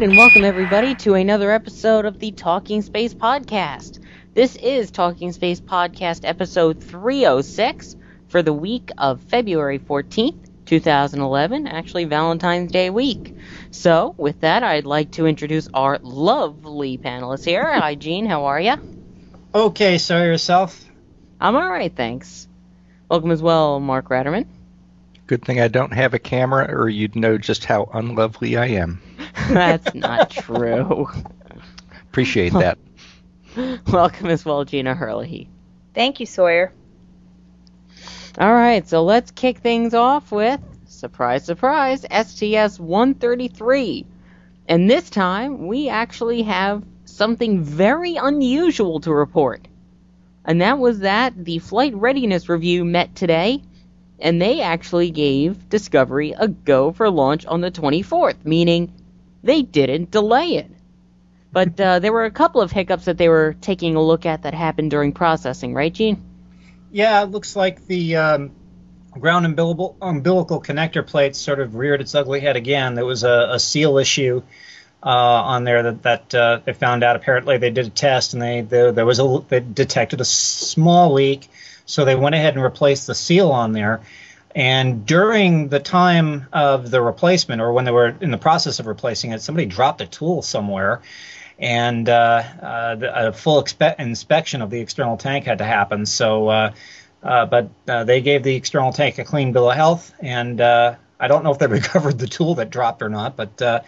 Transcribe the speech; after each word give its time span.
All 0.00 0.06
right, 0.06 0.12
and 0.12 0.16
welcome 0.16 0.44
everybody 0.46 0.94
to 0.94 1.12
another 1.12 1.50
episode 1.50 2.06
of 2.06 2.18
the 2.18 2.30
Talking 2.30 2.80
Space 2.80 3.12
Podcast. 3.12 4.02
This 4.32 4.56
is 4.56 4.90
Talking 4.90 5.30
Space 5.30 5.60
Podcast 5.60 6.22
episode 6.24 6.82
306 6.82 7.96
for 8.28 8.40
the 8.40 8.54
week 8.54 8.92
of 8.96 9.20
February 9.20 9.78
14th, 9.78 10.38
2011, 10.64 11.66
actually 11.66 12.06
Valentine's 12.06 12.72
Day 12.72 12.88
week. 12.88 13.36
So, 13.72 14.14
with 14.16 14.40
that, 14.40 14.62
I'd 14.62 14.86
like 14.86 15.10
to 15.12 15.26
introduce 15.26 15.68
our 15.74 15.98
lovely 16.00 16.96
panelists 16.96 17.44
here. 17.44 17.70
Hi, 17.78 17.94
Gene, 17.94 18.24
how 18.24 18.46
are 18.46 18.58
you? 18.58 18.76
Okay, 19.54 19.98
so 19.98 20.22
yourself. 20.22 20.82
I'm 21.38 21.56
all 21.56 21.68
right, 21.68 21.94
thanks. 21.94 22.48
Welcome 23.10 23.32
as 23.32 23.42
well, 23.42 23.78
Mark 23.80 24.08
Ratterman. 24.08 24.46
Good 25.26 25.44
thing 25.44 25.60
I 25.60 25.68
don't 25.68 25.92
have 25.92 26.14
a 26.14 26.18
camera, 26.18 26.74
or 26.74 26.88
you'd 26.88 27.16
know 27.16 27.36
just 27.36 27.66
how 27.66 27.90
unlovely 27.92 28.56
I 28.56 28.68
am. 28.68 29.02
That's 29.54 29.94
not 29.94 30.30
true. 30.30 31.08
Appreciate 32.08 32.52
that. 32.54 32.78
Welcome 33.92 34.28
as 34.28 34.44
well, 34.44 34.64
Gina 34.64 34.94
Herlihy. 34.94 35.48
Thank 35.94 36.20
you, 36.20 36.26
Sawyer. 36.26 36.72
All 38.38 38.52
right, 38.52 38.86
so 38.88 39.02
let's 39.02 39.32
kick 39.32 39.58
things 39.58 39.92
off 39.94 40.30
with 40.30 40.60
surprise, 40.86 41.44
surprise, 41.44 42.02
STS 42.10 42.78
133. 42.78 44.06
And 44.68 44.88
this 44.88 45.10
time 45.10 45.66
we 45.66 45.88
actually 45.88 46.42
have 46.42 46.84
something 47.04 47.62
very 47.62 48.16
unusual 48.16 49.00
to 49.00 49.12
report. 49.12 49.66
And 50.44 50.60
that 50.62 50.78
was 50.78 51.00
that 51.00 51.44
the 51.44 51.58
flight 51.58 51.94
readiness 51.94 52.48
review 52.48 52.84
met 52.84 53.14
today, 53.16 53.62
and 54.20 54.40
they 54.40 54.60
actually 54.60 55.10
gave 55.10 55.68
Discovery 55.68 56.32
a 56.38 56.48
go 56.48 56.92
for 56.92 57.10
launch 57.10 57.46
on 57.46 57.60
the 57.60 57.70
24th, 57.70 58.44
meaning 58.44 58.92
they 59.42 59.62
didn't 59.62 60.10
delay 60.10 60.56
it. 60.56 60.70
But 61.52 61.80
uh, 61.80 61.98
there 61.98 62.12
were 62.12 62.24
a 62.24 62.30
couple 62.30 62.60
of 62.60 62.70
hiccups 62.70 63.06
that 63.06 63.18
they 63.18 63.28
were 63.28 63.56
taking 63.60 63.96
a 63.96 64.02
look 64.02 64.24
at 64.24 64.42
that 64.42 64.54
happened 64.54 64.90
during 64.90 65.12
processing, 65.12 65.74
right, 65.74 65.92
Gene? 65.92 66.22
Yeah, 66.92 67.22
it 67.22 67.30
looks 67.30 67.56
like 67.56 67.86
the 67.86 68.16
um, 68.16 68.52
ground 69.10 69.46
umbilical, 69.46 69.96
umbilical 70.00 70.62
connector 70.62 71.04
plate 71.06 71.34
sort 71.34 71.60
of 71.60 71.74
reared 71.74 72.00
its 72.00 72.14
ugly 72.14 72.40
head 72.40 72.56
again. 72.56 72.94
There 72.94 73.04
was 73.04 73.24
a, 73.24 73.48
a 73.52 73.58
seal 73.58 73.98
issue 73.98 74.42
uh, 75.02 75.08
on 75.08 75.64
there 75.64 75.82
that, 75.84 76.02
that 76.02 76.34
uh, 76.34 76.60
they 76.64 76.72
found 76.72 77.02
out. 77.02 77.16
Apparently, 77.16 77.58
they 77.58 77.70
did 77.70 77.86
a 77.86 77.90
test 77.90 78.34
and 78.34 78.42
they, 78.42 78.60
they 78.60 78.90
there 78.92 79.06
was 79.06 79.18
a 79.18 79.42
they 79.48 79.60
detected 79.60 80.20
a 80.20 80.24
small 80.24 81.12
leak, 81.14 81.48
so 81.86 82.04
they 82.04 82.14
went 82.14 82.34
ahead 82.34 82.54
and 82.54 82.62
replaced 82.62 83.06
the 83.06 83.14
seal 83.14 83.50
on 83.50 83.72
there. 83.72 84.02
And 84.54 85.06
during 85.06 85.68
the 85.68 85.78
time 85.78 86.46
of 86.52 86.90
the 86.90 87.00
replacement, 87.00 87.60
or 87.60 87.72
when 87.72 87.84
they 87.84 87.92
were 87.92 88.16
in 88.20 88.30
the 88.30 88.38
process 88.38 88.80
of 88.80 88.86
replacing 88.86 89.30
it, 89.30 89.42
somebody 89.42 89.66
dropped 89.66 90.00
a 90.00 90.06
tool 90.06 90.42
somewhere, 90.42 91.02
and 91.58 92.08
uh, 92.08 92.42
uh, 92.60 92.94
the, 92.96 93.28
a 93.28 93.32
full 93.32 93.62
expe- 93.62 93.98
inspection 94.00 94.60
of 94.62 94.70
the 94.70 94.80
external 94.80 95.16
tank 95.16 95.44
had 95.44 95.58
to 95.58 95.64
happen. 95.64 96.04
So, 96.04 96.48
uh, 96.48 96.72
uh, 97.22 97.46
but 97.46 97.70
uh, 97.86 98.04
they 98.04 98.22
gave 98.22 98.42
the 98.42 98.56
external 98.56 98.92
tank 98.92 99.18
a 99.18 99.24
clean 99.24 99.52
bill 99.52 99.70
of 99.70 99.76
health, 99.76 100.12
and 100.20 100.60
uh, 100.60 100.96
I 101.20 101.28
don't 101.28 101.44
know 101.44 101.52
if 101.52 101.58
they 101.58 101.66
recovered 101.68 102.18
the 102.18 102.26
tool 102.26 102.56
that 102.56 102.70
dropped 102.70 103.02
or 103.02 103.08
not, 103.08 103.36
but 103.36 103.84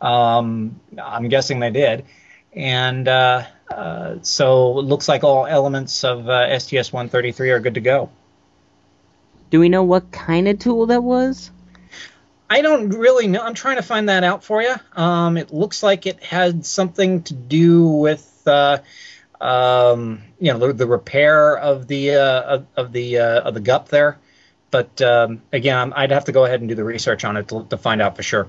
um, 0.00 0.78
I'm 1.02 1.28
guessing 1.28 1.58
they 1.58 1.70
did. 1.70 2.04
And 2.52 3.06
so 4.24 4.78
it 4.78 4.82
looks 4.82 5.08
like 5.08 5.24
all 5.24 5.46
elements 5.46 6.04
of 6.04 6.20
STS 6.62 6.92
133 6.92 7.50
are 7.50 7.60
good 7.60 7.74
to 7.74 7.80
go. 7.80 8.10
Do 9.50 9.60
we 9.60 9.68
know 9.68 9.82
what 9.82 10.10
kind 10.12 10.48
of 10.48 10.58
tool 10.58 10.86
that 10.86 11.02
was? 11.02 11.50
I 12.48 12.62
don't 12.62 12.90
really 12.90 13.26
know. 13.26 13.42
I'm 13.42 13.54
trying 13.54 13.76
to 13.76 13.82
find 13.82 14.08
that 14.08 14.22
out 14.22 14.44
for 14.44 14.62
you. 14.62 14.74
Um, 14.94 15.36
it 15.36 15.52
looks 15.52 15.82
like 15.82 16.06
it 16.06 16.22
had 16.22 16.64
something 16.64 17.22
to 17.24 17.34
do 17.34 17.86
with, 17.88 18.42
uh, 18.46 18.78
um, 19.40 20.22
you 20.38 20.52
know, 20.52 20.58
the, 20.58 20.72
the 20.72 20.86
repair 20.86 21.58
of 21.58 21.88
the 21.88 22.12
uh, 22.12 22.42
of, 22.42 22.66
of 22.76 22.92
the 22.92 23.18
uh, 23.18 23.40
of 23.40 23.54
the 23.54 23.60
gup 23.60 23.88
there. 23.88 24.18
But 24.70 25.00
um, 25.02 25.42
again, 25.52 25.92
I'd 25.92 26.12
have 26.12 26.26
to 26.26 26.32
go 26.32 26.44
ahead 26.44 26.60
and 26.60 26.68
do 26.68 26.74
the 26.74 26.84
research 26.84 27.24
on 27.24 27.36
it 27.36 27.48
to, 27.48 27.66
to 27.70 27.76
find 27.76 28.00
out 28.00 28.16
for 28.16 28.22
sure. 28.22 28.48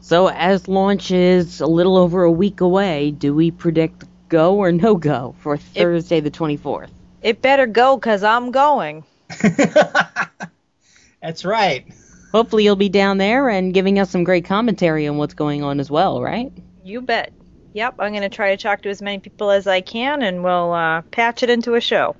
So, 0.00 0.28
as 0.28 0.68
launch 0.68 1.10
is 1.10 1.60
a 1.60 1.66
little 1.66 1.96
over 1.96 2.22
a 2.22 2.30
week 2.30 2.60
away, 2.60 3.10
do 3.10 3.34
we 3.34 3.50
predict 3.50 4.04
go 4.28 4.56
or 4.56 4.72
no 4.72 4.94
go 4.94 5.34
for 5.40 5.56
Thursday 5.56 6.20
the 6.20 6.30
24th? 6.30 6.90
It 7.22 7.42
better 7.42 7.66
go, 7.66 7.98
cause 7.98 8.22
I'm 8.22 8.50
going. 8.50 9.04
That's 11.22 11.44
right. 11.44 11.86
Hopefully, 12.32 12.64
you'll 12.64 12.76
be 12.76 12.88
down 12.88 13.18
there 13.18 13.48
and 13.48 13.74
giving 13.74 13.98
us 13.98 14.10
some 14.10 14.24
great 14.24 14.44
commentary 14.44 15.06
on 15.08 15.16
what's 15.16 15.34
going 15.34 15.62
on 15.62 15.80
as 15.80 15.90
well, 15.90 16.22
right? 16.22 16.52
You 16.84 17.00
bet. 17.02 17.32
Yep, 17.72 17.96
I'm 17.98 18.12
gonna 18.12 18.28
try 18.28 18.54
to 18.54 18.62
talk 18.62 18.82
to 18.82 18.88
as 18.88 19.00
many 19.02 19.18
people 19.18 19.50
as 19.50 19.66
I 19.66 19.80
can, 19.80 20.22
and 20.22 20.42
we'll 20.42 20.72
uh, 20.72 21.02
patch 21.02 21.42
it 21.42 21.50
into 21.50 21.74
a 21.74 21.80
show. 21.80 22.16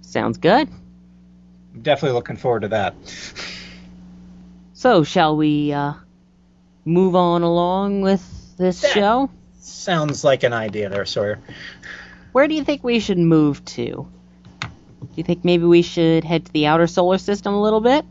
Sounds 0.00 0.38
good. 0.38 0.68
Definitely 1.82 2.14
looking 2.16 2.36
forward 2.36 2.60
to 2.62 2.68
that. 2.68 2.94
So, 4.72 5.04
shall 5.04 5.36
we 5.36 5.74
uh, 5.74 5.92
move 6.86 7.14
on 7.14 7.42
along 7.42 8.00
with 8.00 8.56
this 8.56 8.82
Yeah. 8.82 8.88
show? 8.88 9.30
Sounds 9.58 10.24
like 10.24 10.42
an 10.42 10.54
idea 10.54 10.88
there, 10.88 11.04
Sawyer. 11.04 11.38
Where 12.32 12.48
do 12.48 12.54
you 12.54 12.64
think 12.64 12.82
we 12.82 12.98
should 12.98 13.18
move 13.18 13.62
to? 13.66 14.10
You 15.20 15.24
think 15.24 15.44
maybe 15.44 15.64
we 15.64 15.82
should 15.82 16.24
head 16.24 16.46
to 16.46 16.52
the 16.52 16.66
outer 16.66 16.86
solar 16.86 17.18
system 17.18 17.52
a 17.52 17.60
little 17.60 17.82
bit? 17.82 18.06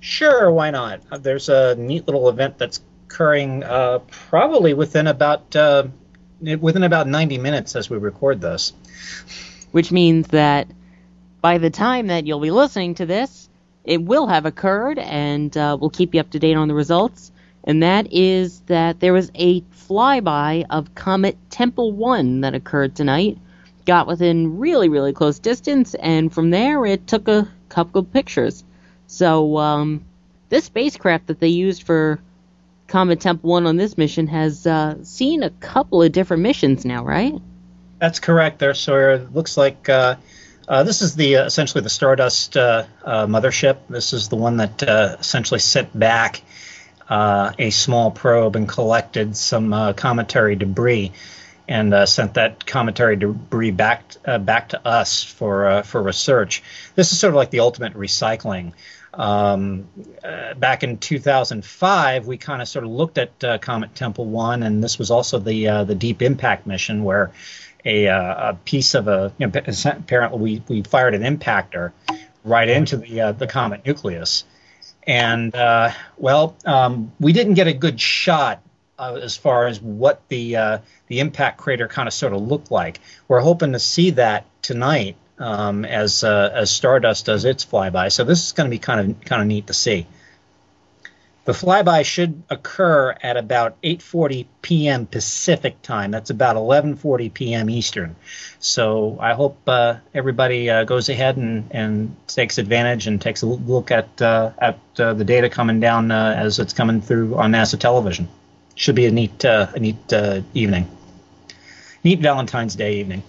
Sure, 0.00 0.50
why 0.50 0.70
not? 0.70 1.02
Uh, 1.12 1.18
There's 1.18 1.50
a 1.50 1.74
neat 1.74 2.06
little 2.06 2.30
event 2.30 2.56
that's 2.56 2.80
occurring 3.06 3.62
uh, 3.62 3.98
probably 4.08 4.72
within 4.72 5.06
about 5.06 5.54
uh, 5.54 5.88
within 6.40 6.82
about 6.82 7.08
90 7.08 7.36
minutes 7.36 7.76
as 7.76 7.90
we 7.90 7.98
record 7.98 8.40
this. 8.40 8.72
which 9.72 9.92
means 9.92 10.28
that 10.28 10.66
by 11.42 11.58
the 11.58 11.68
time 11.68 12.06
that 12.06 12.26
you'll 12.26 12.40
be 12.40 12.50
listening 12.50 12.94
to 12.94 13.04
this, 13.04 13.50
it 13.84 14.02
will 14.02 14.28
have 14.28 14.46
occurred, 14.46 14.98
and 14.98 15.54
uh, 15.58 15.76
we'll 15.78 15.90
keep 15.90 16.14
you 16.14 16.20
up 16.20 16.30
to 16.30 16.38
date 16.38 16.56
on 16.56 16.68
the 16.68 16.74
results. 16.74 17.30
And 17.64 17.82
that 17.82 18.10
is 18.14 18.60
that 18.60 19.00
there 19.00 19.12
was 19.12 19.30
a 19.34 19.60
flyby 19.60 20.64
of 20.70 20.94
Comet 20.94 21.36
Tempel 21.50 21.92
1 21.92 22.40
that 22.40 22.54
occurred 22.54 22.96
tonight. 22.96 23.36
Got 23.86 24.06
within 24.06 24.58
really, 24.58 24.88
really 24.88 25.12
close 25.12 25.38
distance, 25.38 25.94
and 25.94 26.32
from 26.32 26.50
there 26.50 26.84
it 26.84 27.06
took 27.06 27.28
a 27.28 27.48
couple 27.68 28.00
of 28.00 28.12
pictures. 28.12 28.64
So, 29.06 29.56
um, 29.58 30.04
this 30.48 30.64
spacecraft 30.64 31.28
that 31.28 31.40
they 31.40 31.48
used 31.48 31.84
for 31.84 32.20
Comet 32.88 33.20
Tempel 33.20 33.50
1 33.50 33.66
on 33.66 33.76
this 33.76 33.96
mission 33.96 34.26
has 34.26 34.66
uh, 34.66 35.02
seen 35.02 35.42
a 35.42 35.50
couple 35.50 36.02
of 36.02 36.12
different 36.12 36.42
missions 36.42 36.84
now, 36.84 37.04
right? 37.04 37.34
That's 37.98 38.20
correct 38.20 38.58
there, 38.58 38.74
Sawyer. 38.74 39.12
It 39.12 39.34
looks 39.34 39.56
like 39.56 39.88
uh, 39.88 40.16
uh, 40.68 40.82
this 40.82 41.02
is 41.02 41.14
the 41.14 41.36
uh, 41.36 41.44
essentially 41.46 41.82
the 41.82 41.90
Stardust 41.90 42.56
uh, 42.56 42.84
uh, 43.04 43.26
mothership. 43.26 43.78
This 43.88 44.12
is 44.12 44.28
the 44.28 44.36
one 44.36 44.58
that 44.58 44.82
essentially 45.20 45.60
set 45.60 45.96
back 45.96 46.42
a 47.08 47.70
small 47.70 48.10
probe 48.10 48.56
and 48.56 48.68
collected 48.68 49.36
some 49.36 49.94
cometary 49.94 50.56
debris 50.56 51.12
and 51.68 51.92
uh, 51.92 52.06
sent 52.06 52.34
that 52.34 52.64
cometary 52.64 53.16
debris 53.16 53.72
back 53.72 54.02
uh, 54.24 54.38
back 54.38 54.70
to 54.70 54.86
us 54.86 55.22
for 55.22 55.66
uh, 55.66 55.82
for 55.82 56.02
research. 56.02 56.62
This 56.94 57.12
is 57.12 57.18
sort 57.18 57.30
of 57.32 57.36
like 57.36 57.50
the 57.50 57.60
ultimate 57.60 57.94
recycling. 57.94 58.72
Um, 59.14 59.88
uh, 60.22 60.54
back 60.54 60.82
in 60.82 60.98
2005, 60.98 62.26
we 62.26 62.36
kind 62.36 62.60
of 62.60 62.68
sort 62.68 62.84
of 62.84 62.90
looked 62.90 63.16
at 63.16 63.42
uh, 63.42 63.58
Comet 63.58 63.94
Tempel 63.94 64.26
One, 64.26 64.62
and 64.62 64.84
this 64.84 64.98
was 64.98 65.10
also 65.10 65.38
the 65.38 65.68
uh, 65.68 65.84
the 65.84 65.94
Deep 65.94 66.22
Impact 66.22 66.66
mission 66.66 67.02
where 67.02 67.32
a, 67.84 68.06
a 68.06 68.58
piece 68.64 68.94
of 68.94 69.08
a 69.08 69.32
you 69.38 69.46
know, 69.46 69.52
apparently 69.86 70.38
we, 70.38 70.62
we 70.68 70.82
fired 70.82 71.14
an 71.14 71.22
impactor 71.22 71.92
right 72.44 72.68
into 72.68 72.96
the 72.96 73.34
the 73.36 73.46
comet 73.46 73.84
nucleus, 73.86 74.44
and 75.04 75.52
well, 76.16 76.56
um, 76.64 77.12
we 77.18 77.32
didn't 77.32 77.54
get 77.54 77.66
a 77.66 77.72
good 77.72 78.00
shot 78.00 78.62
uh, 78.98 79.18
as 79.22 79.36
far 79.36 79.66
as 79.66 79.80
what 79.80 80.20
the 80.28 80.56
uh, 80.56 80.78
the 81.08 81.20
impact 81.20 81.58
crater 81.58 81.88
kind 81.88 82.08
of 82.08 82.14
sort 82.14 82.32
of 82.32 82.42
looked 82.42 82.70
like. 82.70 83.00
We're 83.28 83.40
hoping 83.40 83.72
to 83.72 83.78
see 83.78 84.10
that 84.10 84.46
tonight 84.62 85.16
um, 85.38 85.84
as 85.84 86.24
uh, 86.24 86.50
as 86.52 86.70
Stardust 86.70 87.26
does 87.26 87.44
its 87.44 87.64
flyby. 87.64 88.10
So 88.12 88.24
this 88.24 88.44
is 88.46 88.52
going 88.52 88.68
to 88.68 88.74
be 88.74 88.78
kind 88.78 89.00
of 89.00 89.24
kind 89.24 89.42
of 89.42 89.48
neat 89.48 89.66
to 89.68 89.74
see. 89.74 90.06
The 91.44 91.52
flyby 91.52 92.04
should 92.04 92.42
occur 92.50 93.14
at 93.22 93.36
about 93.36 93.80
8:40 93.80 94.46
p.m. 94.62 95.06
Pacific 95.06 95.80
time. 95.80 96.10
That's 96.10 96.30
about 96.30 96.56
11:40 96.56 97.32
p.m. 97.32 97.70
Eastern. 97.70 98.16
So 98.58 99.16
I 99.20 99.34
hope 99.34 99.56
uh, 99.68 99.98
everybody 100.12 100.68
uh, 100.68 100.82
goes 100.82 101.08
ahead 101.08 101.36
and, 101.36 101.68
and 101.70 102.16
takes 102.26 102.58
advantage 102.58 103.06
and 103.06 103.20
takes 103.20 103.42
a 103.42 103.46
look 103.46 103.92
at 103.92 104.20
uh, 104.20 104.50
at 104.58 104.80
uh, 104.98 105.14
the 105.14 105.24
data 105.24 105.48
coming 105.48 105.78
down 105.78 106.10
uh, 106.10 106.34
as 106.36 106.58
it's 106.58 106.72
coming 106.72 107.00
through 107.00 107.36
on 107.36 107.52
NASA 107.52 107.78
television. 107.78 108.28
Should 108.76 108.94
be 108.94 109.06
a 109.06 109.10
neat 109.10 109.44
uh, 109.44 109.66
a 109.74 109.80
neat 109.80 110.12
evening. 110.54 110.88
Neat 112.04 112.20
Valentine's 112.20 112.76
Day 112.76 113.00
evening. 113.00 113.24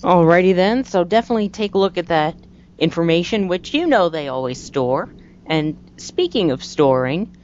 Alrighty 0.00 0.54
then, 0.54 0.84
so 0.84 1.04
definitely 1.04 1.50
take 1.50 1.74
a 1.74 1.78
look 1.78 1.98
at 1.98 2.08
that 2.08 2.34
information, 2.78 3.48
which 3.48 3.74
you 3.74 3.86
know 3.86 4.08
they 4.08 4.28
always 4.28 4.62
store. 4.62 5.12
And 5.46 5.76
speaking 5.96 6.50
of 6.50 6.64
storing, 6.64 7.36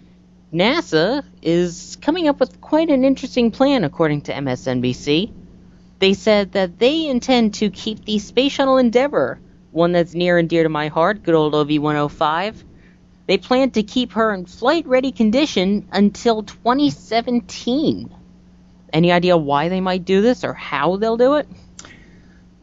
NASA 0.52 1.25
is 1.43 1.97
coming 2.00 2.29
up 2.29 2.41
with 2.41 2.61
quite 2.61 2.91
an 2.91 3.05
interesting 3.05 3.50
plan, 3.50 3.85
according 3.85 4.23
to 4.23 4.32
MSNBC. 4.32 5.32
They 5.99 6.14
said 6.14 6.52
that 6.52 6.79
they 6.79 7.06
intend 7.06 7.55
to 7.55 7.70
keep 7.70 8.05
the 8.05 8.19
Space 8.19 8.52
Shuttle 8.52 8.79
Endeavour, 8.79 9.38
one 9.70 9.93
that's 9.93 10.14
near 10.14 10.38
and 10.38 10.49
dear 10.49 10.62
to 10.62 10.69
my 10.69 10.88
heart, 10.88 11.23
good 11.23 11.35
old 11.35 11.55
OV 11.55 11.81
105. 11.81 12.64
They 13.31 13.38
plan 13.38 13.71
to 13.71 13.85
keep 13.85 14.15
her 14.15 14.35
in 14.35 14.44
flight 14.44 14.88
ready 14.88 15.12
condition 15.12 15.87
until 15.93 16.43
2017. 16.43 18.12
Any 18.93 19.12
idea 19.12 19.37
why 19.37 19.69
they 19.69 19.81
might 19.81 20.05
do 20.05 20.21
this 20.21 20.43
or 20.43 20.53
how 20.53 20.97
they'll 20.97 21.17
do 21.17 21.37
it? 21.37 21.47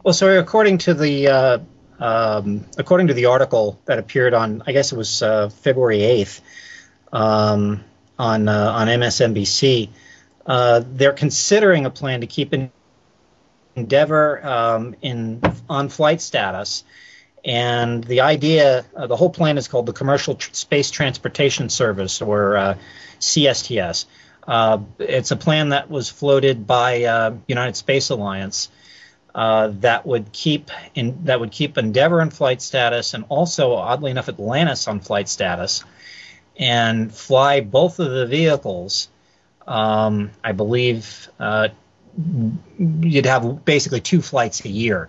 Well, 0.04 0.12
so 0.12 0.38
according 0.38 0.76
to 0.84 0.92
the 0.92 1.28
uh, 1.28 1.58
um, 1.98 2.66
according 2.76 3.06
to 3.06 3.14
the 3.14 3.24
article 3.24 3.80
that 3.86 3.98
appeared 3.98 4.34
on, 4.34 4.62
I 4.66 4.72
guess 4.72 4.92
it 4.92 4.96
was 4.96 5.22
uh, 5.22 5.48
February 5.48 6.02
eighth, 6.02 6.42
um, 7.14 7.82
on 8.18 8.46
uh, 8.46 8.70
on 8.70 8.88
MSNBC, 8.88 9.88
uh, 10.44 10.82
they're 10.86 11.14
considering 11.14 11.86
a 11.86 11.90
plan 11.90 12.20
to 12.20 12.26
keep 12.26 12.52
Endeavour 13.74 14.46
um, 14.46 14.96
in 15.00 15.40
on 15.66 15.88
flight 15.88 16.20
status. 16.20 16.84
And 17.44 18.04
the 18.04 18.22
idea, 18.22 18.84
uh, 18.94 19.06
the 19.06 19.16
whole 19.16 19.30
plan 19.30 19.58
is 19.58 19.68
called 19.68 19.86
the 19.86 19.92
Commercial 19.92 20.34
Tr- 20.34 20.52
Space 20.52 20.90
Transportation 20.90 21.68
Service, 21.68 22.20
or 22.20 22.56
uh, 22.56 22.74
CSTS. 23.20 24.06
Uh, 24.46 24.80
it's 24.98 25.30
a 25.30 25.36
plan 25.36 25.70
that 25.70 25.90
was 25.90 26.08
floated 26.08 26.66
by 26.66 27.32
United 27.46 27.76
Space 27.76 28.10
Alliance 28.10 28.70
uh, 29.38 29.72
that 29.80 30.04
would 30.04 30.32
keep 30.32 30.70
in, 30.96 31.24
that 31.24 31.38
would 31.38 31.52
keep 31.52 31.78
Endeavour 31.78 32.20
in 32.20 32.30
flight 32.30 32.60
status, 32.60 33.14
and 33.14 33.24
also 33.28 33.72
oddly 33.74 34.10
enough 34.10 34.28
Atlantis 34.28 34.88
on 34.88 34.98
flight 34.98 35.28
status, 35.28 35.84
and 36.58 37.14
fly 37.14 37.60
both 37.60 38.00
of 38.00 38.10
the 38.10 38.26
vehicles. 38.26 39.08
Um, 39.66 40.32
I 40.42 40.52
believe 40.52 41.28
uh, 41.38 41.68
you'd 42.78 43.26
have 43.26 43.64
basically 43.64 44.00
two 44.00 44.22
flights 44.22 44.64
a 44.64 44.68
year 44.68 45.08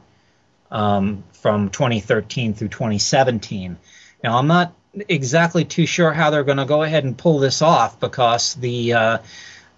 um, 0.71 1.23
from 1.33 1.69
2013 1.69 2.53
through 2.53 2.69
2017. 2.69 3.77
Now 4.23 4.37
I'm 4.37 4.47
not 4.47 4.73
exactly 5.07 5.65
too 5.65 5.85
sure 5.85 6.11
how 6.11 6.29
they're 6.29 6.43
going 6.43 6.57
to 6.57 6.65
go 6.65 6.83
ahead 6.83 7.03
and 7.03 7.17
pull 7.17 7.39
this 7.39 7.61
off 7.61 7.99
because 7.99 8.55
the 8.55 8.93
uh, 8.93 9.17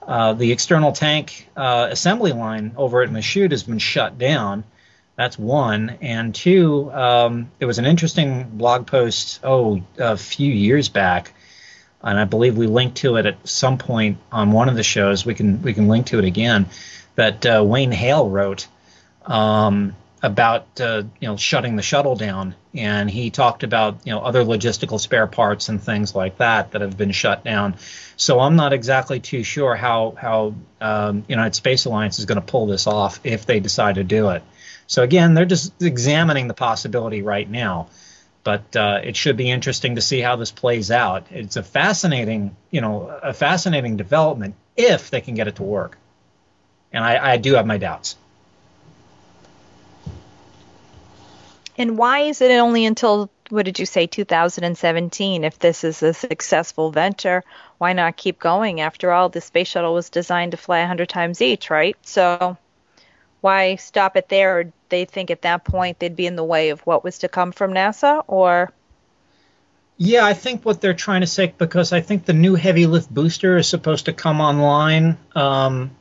uh, 0.08 0.34
the 0.34 0.52
external 0.52 0.92
tank 0.92 1.48
uh, 1.56 1.88
assembly 1.92 2.32
line 2.32 2.74
over 2.76 3.04
at 3.04 3.10
Michoud 3.10 3.52
has 3.52 3.64
been 3.64 3.80
shut 3.80 4.18
down. 4.18 4.64
That's 5.16 5.38
one. 5.38 5.98
And 6.02 6.34
two, 6.34 6.92
um, 6.92 7.52
there 7.60 7.68
was 7.68 7.78
an 7.78 7.86
interesting 7.86 8.50
blog 8.50 8.88
post, 8.88 9.42
oh, 9.44 9.84
a 10.00 10.18
few 10.18 10.52
years 10.52 10.90
back, 10.90 11.34
and 12.02 12.20
I 12.20 12.26
believe 12.26 12.58
we 12.58 12.66
linked 12.66 12.98
to 12.98 13.18
it 13.18 13.28
at 13.28 13.48
some 13.48 13.78
point 13.78 14.18
on 14.32 14.52
one 14.52 14.70
of 14.70 14.76
the 14.76 14.84
shows. 14.84 15.26
We 15.26 15.36
can 15.36 15.62
we 15.62 15.74
can 15.74 15.88
link 15.88 16.08
to 16.08 16.20
it 16.20 16.26
again. 16.26 16.68
That 17.16 17.46
uh, 17.46 17.64
Wayne 17.64 17.92
Hale 17.92 18.28
wrote 18.28 18.68
um, 19.26 19.96
about 20.24 20.80
uh, 20.80 21.04
you 21.20 21.28
know 21.28 21.36
shutting 21.36 21.76
the 21.76 21.82
shuttle 21.82 22.16
down, 22.16 22.56
and 22.74 23.10
he 23.10 23.32
talked 23.32 23.64
about 23.64 24.06
you 24.06 24.14
know 24.14 24.20
other 24.20 24.44
logistical 24.44 25.00
spare 25.00 25.28
parts 25.28 25.70
and 25.70 25.82
things 25.82 26.14
like 26.14 26.38
that 26.38 26.72
that 26.72 26.82
have 26.82 26.98
been 26.98 27.12
shut 27.12 27.44
down. 27.44 27.76
So 28.18 28.40
I'm 28.40 28.56
not 28.56 28.74
exactly 28.74 29.20
too 29.20 29.44
sure 29.44 29.76
how 29.76 30.14
how 30.20 30.54
um, 30.80 31.24
United 31.28 31.56
Space 31.56 31.86
Alliance 31.86 32.20
is 32.20 32.26
going 32.26 32.40
to 32.40 32.46
pull 32.46 32.68
this 32.68 32.86
off 32.86 33.20
if 33.24 33.46
they 33.46 33.60
decide 33.60 33.96
to 33.96 34.04
do 34.04 34.30
it. 34.30 34.44
So 34.86 35.04
again, 35.04 35.34
they're 35.34 35.46
just 35.46 35.82
examining 35.82 36.48
the 36.48 36.54
possibility 36.54 37.22
right 37.22 37.50
now, 37.50 37.88
but 38.44 38.76
uh, 38.76 39.00
it 39.04 39.16
should 39.16 39.38
be 39.38 39.50
interesting 39.50 39.96
to 39.96 40.02
see 40.02 40.20
how 40.20 40.36
this 40.36 40.52
plays 40.52 40.92
out. 40.92 41.28
It's 41.32 41.56
a 41.56 41.64
fascinating 41.64 42.56
you 42.70 42.82
know 42.82 43.08
a 43.24 43.34
fascinating 43.34 43.98
development 43.98 44.54
if 44.78 45.10
they 45.10 45.22
can 45.22 45.34
get 45.34 45.48
it 45.48 45.56
to 45.56 45.64
work, 45.64 45.98
and 46.94 47.04
I, 47.04 47.34
I 47.34 47.38
do 47.38 47.56
have 47.56 47.66
my 47.66 47.78
doubts. 47.78 48.18
And 51.82 51.98
why 51.98 52.20
is 52.20 52.42
it 52.42 52.52
only 52.52 52.86
until 52.86 53.32
what 53.50 53.66
did 53.66 53.80
you 53.80 53.88
say 53.88 54.06
2017 54.06 55.44
if 55.44 55.58
this 55.58 55.84
is 55.84 56.04
a 56.04 56.14
successful 56.14 56.92
venture? 56.92 57.44
Why 57.80 57.94
not 57.94 58.18
keep 58.18 58.38
going? 58.38 58.82
After 58.82 59.12
all 59.12 59.30
the 59.30 59.42
space 59.42 59.70
shuttle 59.70 59.96
was 59.96 60.12
designed 60.12 60.52
to 60.52 60.58
fly 60.58 60.82
100 60.82 61.10
times 61.10 61.42
each 61.42 61.72
right? 61.72 61.98
So 62.04 62.56
why 63.42 63.78
stop 63.78 64.16
it 64.16 64.30
there? 64.30 64.72
They 64.90 65.06
think 65.06 65.32
at 65.32 65.42
that 65.42 65.66
point 65.66 65.98
they'd 65.98 66.16
be 66.16 66.28
in 66.28 66.36
the 66.36 66.44
way 66.44 66.70
of 66.70 66.82
what 66.82 67.04
was 67.04 67.18
to 67.18 67.28
come 67.28 67.52
from 67.52 67.74
nasa 67.74 68.24
or? 68.28 68.72
Yeah 69.98 70.24
i 70.24 70.36
think 70.36 70.64
what 70.64 70.82
they're 70.82 70.94
trying 70.94 71.22
to 71.22 71.28
say 71.28 71.52
because 71.58 71.94
i 71.94 72.02
think 72.02 72.26
the 72.26 72.34
new 72.34 72.54
heavy 72.54 72.86
lift 72.86 73.12
booster 73.12 73.58
is 73.58 73.68
supposed 73.68 74.06
to 74.06 74.14
come 74.14 74.40
online 74.40 75.18
um, 75.36 75.92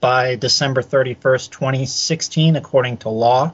by 0.00 0.36
december 0.36 0.82
31st 0.82 1.50
2016 1.50 2.56
according 2.56 2.98
to 2.98 3.08
law 3.08 3.52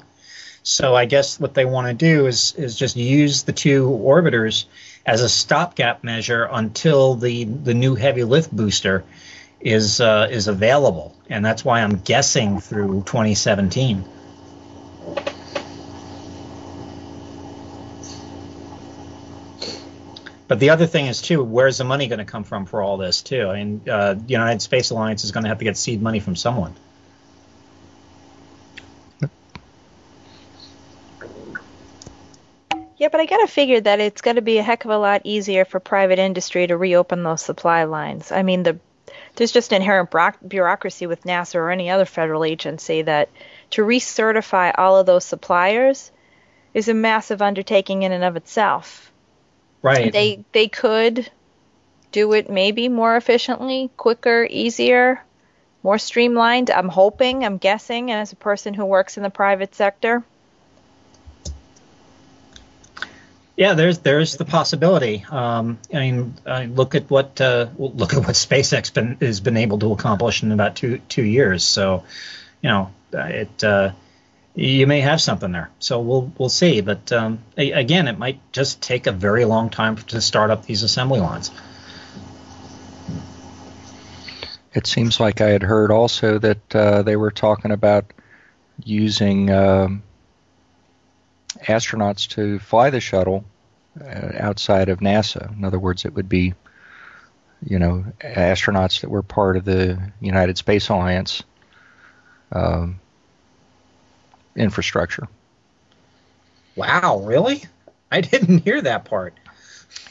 so 0.66 0.96
I 0.96 1.04
guess 1.04 1.38
what 1.38 1.54
they 1.54 1.64
want 1.64 1.86
to 1.86 1.94
do 1.94 2.26
is 2.26 2.52
is 2.56 2.74
just 2.74 2.96
use 2.96 3.44
the 3.44 3.52
two 3.52 3.88
orbiters 3.88 4.64
as 5.06 5.22
a 5.22 5.28
stopgap 5.28 6.02
measure 6.02 6.48
until 6.50 7.14
the 7.14 7.44
the 7.44 7.72
new 7.72 7.94
heavy 7.94 8.24
lift 8.24 8.50
booster 8.50 9.04
is 9.60 10.00
uh, 10.00 10.26
is 10.28 10.48
available, 10.48 11.14
and 11.30 11.44
that's 11.44 11.64
why 11.64 11.82
I'm 11.82 12.00
guessing 12.00 12.58
through 12.58 13.04
2017. 13.06 14.04
But 20.48 20.58
the 20.58 20.70
other 20.70 20.86
thing 20.86 21.06
is 21.06 21.22
too, 21.22 21.44
where's 21.44 21.78
the 21.78 21.84
money 21.84 22.08
going 22.08 22.18
to 22.18 22.24
come 22.24 22.42
from 22.42 22.66
for 22.66 22.82
all 22.82 22.96
this 22.96 23.22
too? 23.22 23.48
I 23.48 23.62
mean, 23.62 23.82
uh, 23.88 24.16
United 24.26 24.62
Space 24.62 24.90
Alliance 24.90 25.22
is 25.22 25.30
going 25.30 25.44
to 25.44 25.48
have 25.48 25.58
to 25.58 25.64
get 25.64 25.76
seed 25.76 26.02
money 26.02 26.18
from 26.18 26.34
someone. 26.34 26.74
Yeah, 32.98 33.08
but 33.08 33.20
I 33.20 33.26
gotta 33.26 33.46
figure 33.46 33.80
that 33.80 34.00
it's 34.00 34.22
gonna 34.22 34.42
be 34.42 34.58
a 34.58 34.62
heck 34.62 34.84
of 34.84 34.90
a 34.90 34.98
lot 34.98 35.22
easier 35.24 35.64
for 35.64 35.80
private 35.80 36.18
industry 36.18 36.66
to 36.66 36.76
reopen 36.76 37.22
those 37.22 37.42
supply 37.42 37.84
lines. 37.84 38.32
I 38.32 38.42
mean, 38.42 38.62
the 38.62 38.78
there's 39.36 39.52
just 39.52 39.72
inherent 39.72 40.10
bureaucracy 40.46 41.06
with 41.06 41.24
NASA 41.24 41.56
or 41.56 41.70
any 41.70 41.90
other 41.90 42.06
federal 42.06 42.44
agency 42.44 43.02
that 43.02 43.28
to 43.70 43.82
recertify 43.82 44.72
all 44.76 44.96
of 44.96 45.06
those 45.06 45.24
suppliers 45.24 46.10
is 46.74 46.88
a 46.88 46.94
massive 46.94 47.42
undertaking 47.42 48.02
in 48.02 48.12
and 48.12 48.24
of 48.24 48.36
itself. 48.36 49.12
Right. 49.82 50.12
They 50.12 50.44
they 50.52 50.68
could 50.68 51.30
do 52.12 52.32
it 52.32 52.50
maybe 52.50 52.88
more 52.88 53.16
efficiently, 53.16 53.90
quicker, 53.96 54.46
easier, 54.48 55.22
more 55.82 55.98
streamlined. 55.98 56.70
I'm 56.70 56.88
hoping, 56.88 57.44
I'm 57.44 57.58
guessing, 57.58 58.10
as 58.10 58.32
a 58.32 58.36
person 58.36 58.74
who 58.74 58.84
works 58.86 59.16
in 59.16 59.22
the 59.22 59.30
private 59.30 59.74
sector. 59.74 60.24
Yeah, 63.56 63.72
there's 63.72 64.00
there's 64.00 64.36
the 64.36 64.44
possibility. 64.44 65.24
Um, 65.30 65.78
I 65.92 65.96
mean, 65.96 66.34
uh, 66.44 66.66
look 66.68 66.94
at 66.94 67.08
what 67.08 67.40
uh, 67.40 67.68
look 67.78 68.12
at 68.12 68.18
what 68.18 68.34
SpaceX 68.34 68.92
been, 68.92 69.16
has 69.20 69.40
been 69.40 69.56
able 69.56 69.78
to 69.78 69.92
accomplish 69.92 70.42
in 70.42 70.52
about 70.52 70.76
two 70.76 70.98
two 71.08 71.24
years. 71.24 71.64
So, 71.64 72.04
you 72.60 72.68
know, 72.68 72.90
it 73.12 73.64
uh, 73.64 73.92
you 74.54 74.86
may 74.86 75.00
have 75.00 75.22
something 75.22 75.52
there. 75.52 75.70
So 75.78 76.00
we'll 76.00 76.32
we'll 76.36 76.50
see. 76.50 76.82
But 76.82 77.10
um, 77.12 77.38
again, 77.56 78.08
it 78.08 78.18
might 78.18 78.40
just 78.52 78.82
take 78.82 79.06
a 79.06 79.12
very 79.12 79.46
long 79.46 79.70
time 79.70 79.96
to 79.96 80.20
start 80.20 80.50
up 80.50 80.66
these 80.66 80.82
assembly 80.82 81.20
lines. 81.20 81.50
It 84.74 84.86
seems 84.86 85.18
like 85.18 85.40
I 85.40 85.48
had 85.48 85.62
heard 85.62 85.90
also 85.90 86.38
that 86.38 86.76
uh, 86.76 87.02
they 87.02 87.16
were 87.16 87.30
talking 87.30 87.70
about 87.70 88.12
using 88.84 89.50
um, 89.50 90.02
astronauts 91.64 92.28
to 92.30 92.58
fly 92.58 92.90
the 92.90 93.00
shuttle 93.00 93.44
uh, 94.00 94.32
outside 94.38 94.88
of 94.88 95.00
NASA. 95.00 95.56
In 95.56 95.64
other 95.64 95.78
words, 95.78 96.04
it 96.04 96.14
would 96.14 96.28
be, 96.28 96.54
you 97.64 97.78
know, 97.78 98.04
astronauts 98.20 99.00
that 99.00 99.10
were 99.10 99.22
part 99.22 99.56
of 99.56 99.64
the 99.64 100.12
United 100.20 100.58
Space 100.58 100.88
Alliance 100.88 101.42
um, 102.52 103.00
infrastructure. 104.54 105.28
Wow, 106.74 107.20
really? 107.24 107.64
I 108.10 108.20
didn't 108.20 108.58
hear 108.58 108.80
that 108.82 109.04
part. 109.04 109.34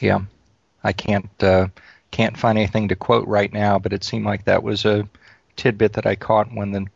Yeah, 0.00 0.20
I 0.82 0.92
can't 0.92 1.30
uh, 1.42 1.68
can't 2.10 2.36
find 2.36 2.58
anything 2.58 2.88
to 2.88 2.96
quote 2.96 3.26
right 3.26 3.52
now, 3.52 3.78
but 3.78 3.92
it 3.92 4.04
seemed 4.04 4.26
like 4.26 4.44
that 4.44 4.62
was 4.62 4.84
a 4.84 5.08
tidbit 5.56 5.94
that 5.94 6.06
I 6.06 6.16
caught 6.16 6.52
when 6.52 6.72
the 6.72 6.86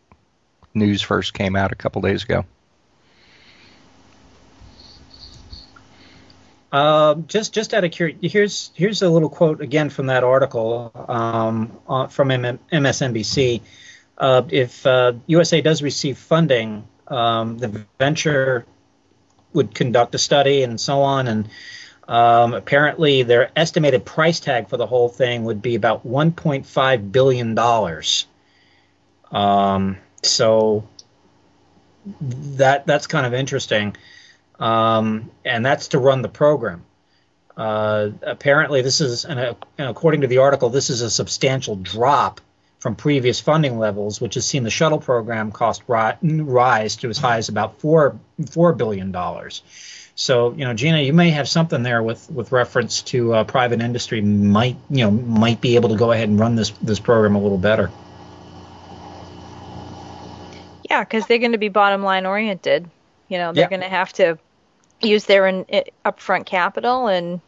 news 0.74 1.02
first 1.02 1.34
came 1.34 1.56
out 1.56 1.72
a 1.72 1.76
couple 1.76 2.02
days 2.02 2.24
ago. 2.24 2.44
Um, 6.72 7.26
just 7.26 7.52
just 7.52 7.74
out 7.74 7.84
of 7.84 7.90
curiosity, 7.90 8.28
here's 8.28 8.70
here's 8.74 9.02
a 9.02 9.08
little 9.08 9.28
quote 9.28 9.60
again 9.60 9.90
from 9.90 10.06
that 10.06 10.22
article 10.22 10.92
um, 11.08 11.76
uh, 11.88 12.06
from 12.06 12.30
M- 12.30 12.60
MSNBC. 12.72 13.60
Uh, 14.16 14.42
if 14.50 14.86
uh, 14.86 15.14
USA 15.26 15.60
does 15.62 15.82
receive 15.82 16.16
funding, 16.16 16.86
um, 17.08 17.58
the 17.58 17.84
venture 17.98 18.66
would 19.52 19.74
conduct 19.74 20.14
a 20.14 20.18
study 20.18 20.62
and 20.62 20.80
so 20.80 21.02
on, 21.02 21.26
and 21.26 21.48
um, 22.06 22.54
apparently 22.54 23.24
their 23.24 23.50
estimated 23.56 24.04
price 24.04 24.38
tag 24.38 24.68
for 24.68 24.76
the 24.76 24.86
whole 24.86 25.08
thing 25.08 25.44
would 25.44 25.62
be 25.62 25.74
about 25.74 26.06
1.5 26.06 27.12
billion 27.12 27.54
dollars. 27.56 28.26
Um, 29.32 29.96
so 30.22 30.88
that 32.20 32.86
that's 32.86 33.08
kind 33.08 33.26
of 33.26 33.34
interesting 33.34 33.96
um, 34.60 35.30
and 35.44 35.66
that's 35.66 35.88
to 35.88 35.98
run 35.98 36.22
the 36.22 36.28
program. 36.28 36.84
Uh, 37.56 38.10
apparently, 38.22 38.82
this 38.82 39.00
is, 39.00 39.24
and, 39.24 39.40
uh, 39.40 39.54
and 39.76 39.88
according 39.88 40.20
to 40.20 40.26
the 40.28 40.38
article, 40.38 40.70
this 40.70 40.88
is 40.90 41.02
a 41.02 41.10
substantial 41.10 41.74
drop 41.76 42.40
from 42.78 42.94
previous 42.94 43.40
funding 43.40 43.78
levels, 43.78 44.20
which 44.20 44.34
has 44.34 44.46
seen 44.46 44.62
the 44.62 44.70
shuttle 44.70 44.98
program 44.98 45.50
cost 45.52 45.82
ri- 45.86 46.14
rise 46.22 46.96
to 46.96 47.10
as 47.10 47.18
high 47.18 47.36
as 47.36 47.48
about 47.48 47.78
four 47.80 48.18
four 48.50 48.72
billion 48.72 49.12
dollars. 49.12 49.62
So, 50.14 50.52
you 50.52 50.64
know, 50.64 50.74
Gina, 50.74 51.00
you 51.00 51.12
may 51.12 51.30
have 51.30 51.48
something 51.48 51.82
there 51.82 52.02
with, 52.02 52.30
with 52.30 52.52
reference 52.52 53.02
to 53.02 53.34
uh, 53.34 53.44
private 53.44 53.80
industry 53.80 54.20
might 54.20 54.76
you 54.88 55.04
know 55.04 55.10
might 55.10 55.60
be 55.60 55.76
able 55.76 55.90
to 55.90 55.96
go 55.96 56.12
ahead 56.12 56.28
and 56.28 56.38
run 56.38 56.54
this 56.54 56.70
this 56.82 57.00
program 57.00 57.34
a 57.36 57.40
little 57.40 57.58
better. 57.58 57.90
Yeah, 60.88 61.04
because 61.04 61.26
they're 61.26 61.38
going 61.38 61.52
to 61.52 61.58
be 61.58 61.68
bottom 61.68 62.02
line 62.02 62.26
oriented. 62.26 62.90
You 63.28 63.38
know, 63.38 63.52
they're 63.52 63.64
Yeah. 63.64 63.68
going 63.68 63.82
to 63.82 63.88
have 63.88 64.12
to 64.14 64.38
use 65.02 65.24
their 65.24 65.46
in, 65.46 65.66
i- 65.72 65.84
upfront 66.04 66.46
capital 66.46 67.06
and, 67.06 67.40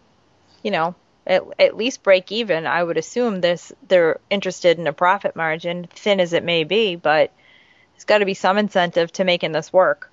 you 0.63 0.71
know, 0.71 0.95
at, 1.27 1.43
at 1.59 1.77
least 1.77 2.03
break 2.03 2.33
even. 2.33 2.67
I 2.67 2.83
would 2.83 2.97
assume 2.97 3.41
this 3.41 3.73
they're 3.87 4.19
interested 4.31 4.79
in 4.79 4.87
a 4.87 4.93
profit 4.93 5.37
margin, 5.37 5.87
thin 5.95 6.21
as 6.21 6.33
it 6.33 6.45
may 6.45 6.65
be, 6.65 6.97
but 6.97 7.33
there's 7.95 8.05
got 8.05 8.19
to 8.19 8.25
be 8.25 8.35
some 8.35 8.59
incentive 8.59 9.13
to 9.13 9.25
making 9.25 9.53
this 9.53 9.73
work. 9.73 10.11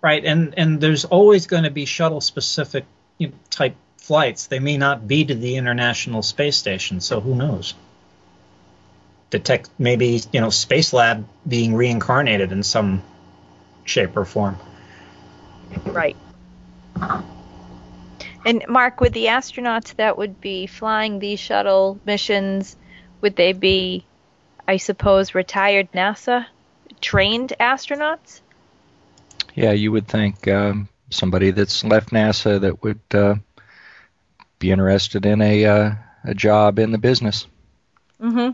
Right, 0.00 0.24
and 0.24 0.54
and 0.58 0.80
there's 0.80 1.06
always 1.06 1.46
going 1.46 1.64
to 1.64 1.70
be 1.70 1.86
shuttle 1.86 2.20
specific 2.20 2.84
you 3.16 3.28
know, 3.28 3.34
type 3.48 3.74
flights. 3.96 4.48
They 4.48 4.58
may 4.58 4.76
not 4.76 5.08
be 5.08 5.24
to 5.24 5.34
the 5.34 5.56
International 5.56 6.22
Space 6.22 6.56
Station, 6.56 7.00
so 7.00 7.20
who 7.20 7.34
knows? 7.34 7.74
Detect 9.30 9.70
maybe 9.78 10.20
you 10.30 10.40
know 10.42 10.50
Space 10.50 10.92
Lab 10.92 11.26
being 11.48 11.74
reincarnated 11.74 12.52
in 12.52 12.62
some 12.62 13.02
shape 13.84 14.16
or 14.16 14.24
form. 14.26 14.58
Right. 15.86 16.16
And 18.46 18.64
Mark, 18.68 19.00
with 19.00 19.12
the 19.12 19.26
astronauts 19.26 19.96
that 19.96 20.18
would 20.18 20.40
be 20.40 20.66
flying 20.66 21.18
these 21.18 21.40
shuttle 21.40 21.98
missions, 22.04 22.76
would 23.20 23.36
they 23.36 23.52
be, 23.52 24.04
I 24.68 24.76
suppose, 24.76 25.34
retired 25.34 25.90
NASA 25.92 26.46
trained 27.00 27.54
astronauts? 27.58 28.40
Yeah, 29.54 29.72
you 29.72 29.92
would 29.92 30.08
think 30.08 30.46
um, 30.48 30.88
somebody 31.10 31.52
that's 31.52 31.84
left 31.84 32.10
NASA 32.10 32.60
that 32.60 32.82
would 32.82 33.00
uh, 33.12 33.36
be 34.58 34.70
interested 34.70 35.24
in 35.24 35.40
a 35.40 35.64
uh, 35.64 35.92
a 36.24 36.34
job 36.34 36.78
in 36.78 36.90
the 36.90 36.98
business. 36.98 37.46
Mm-hmm. 38.20 38.52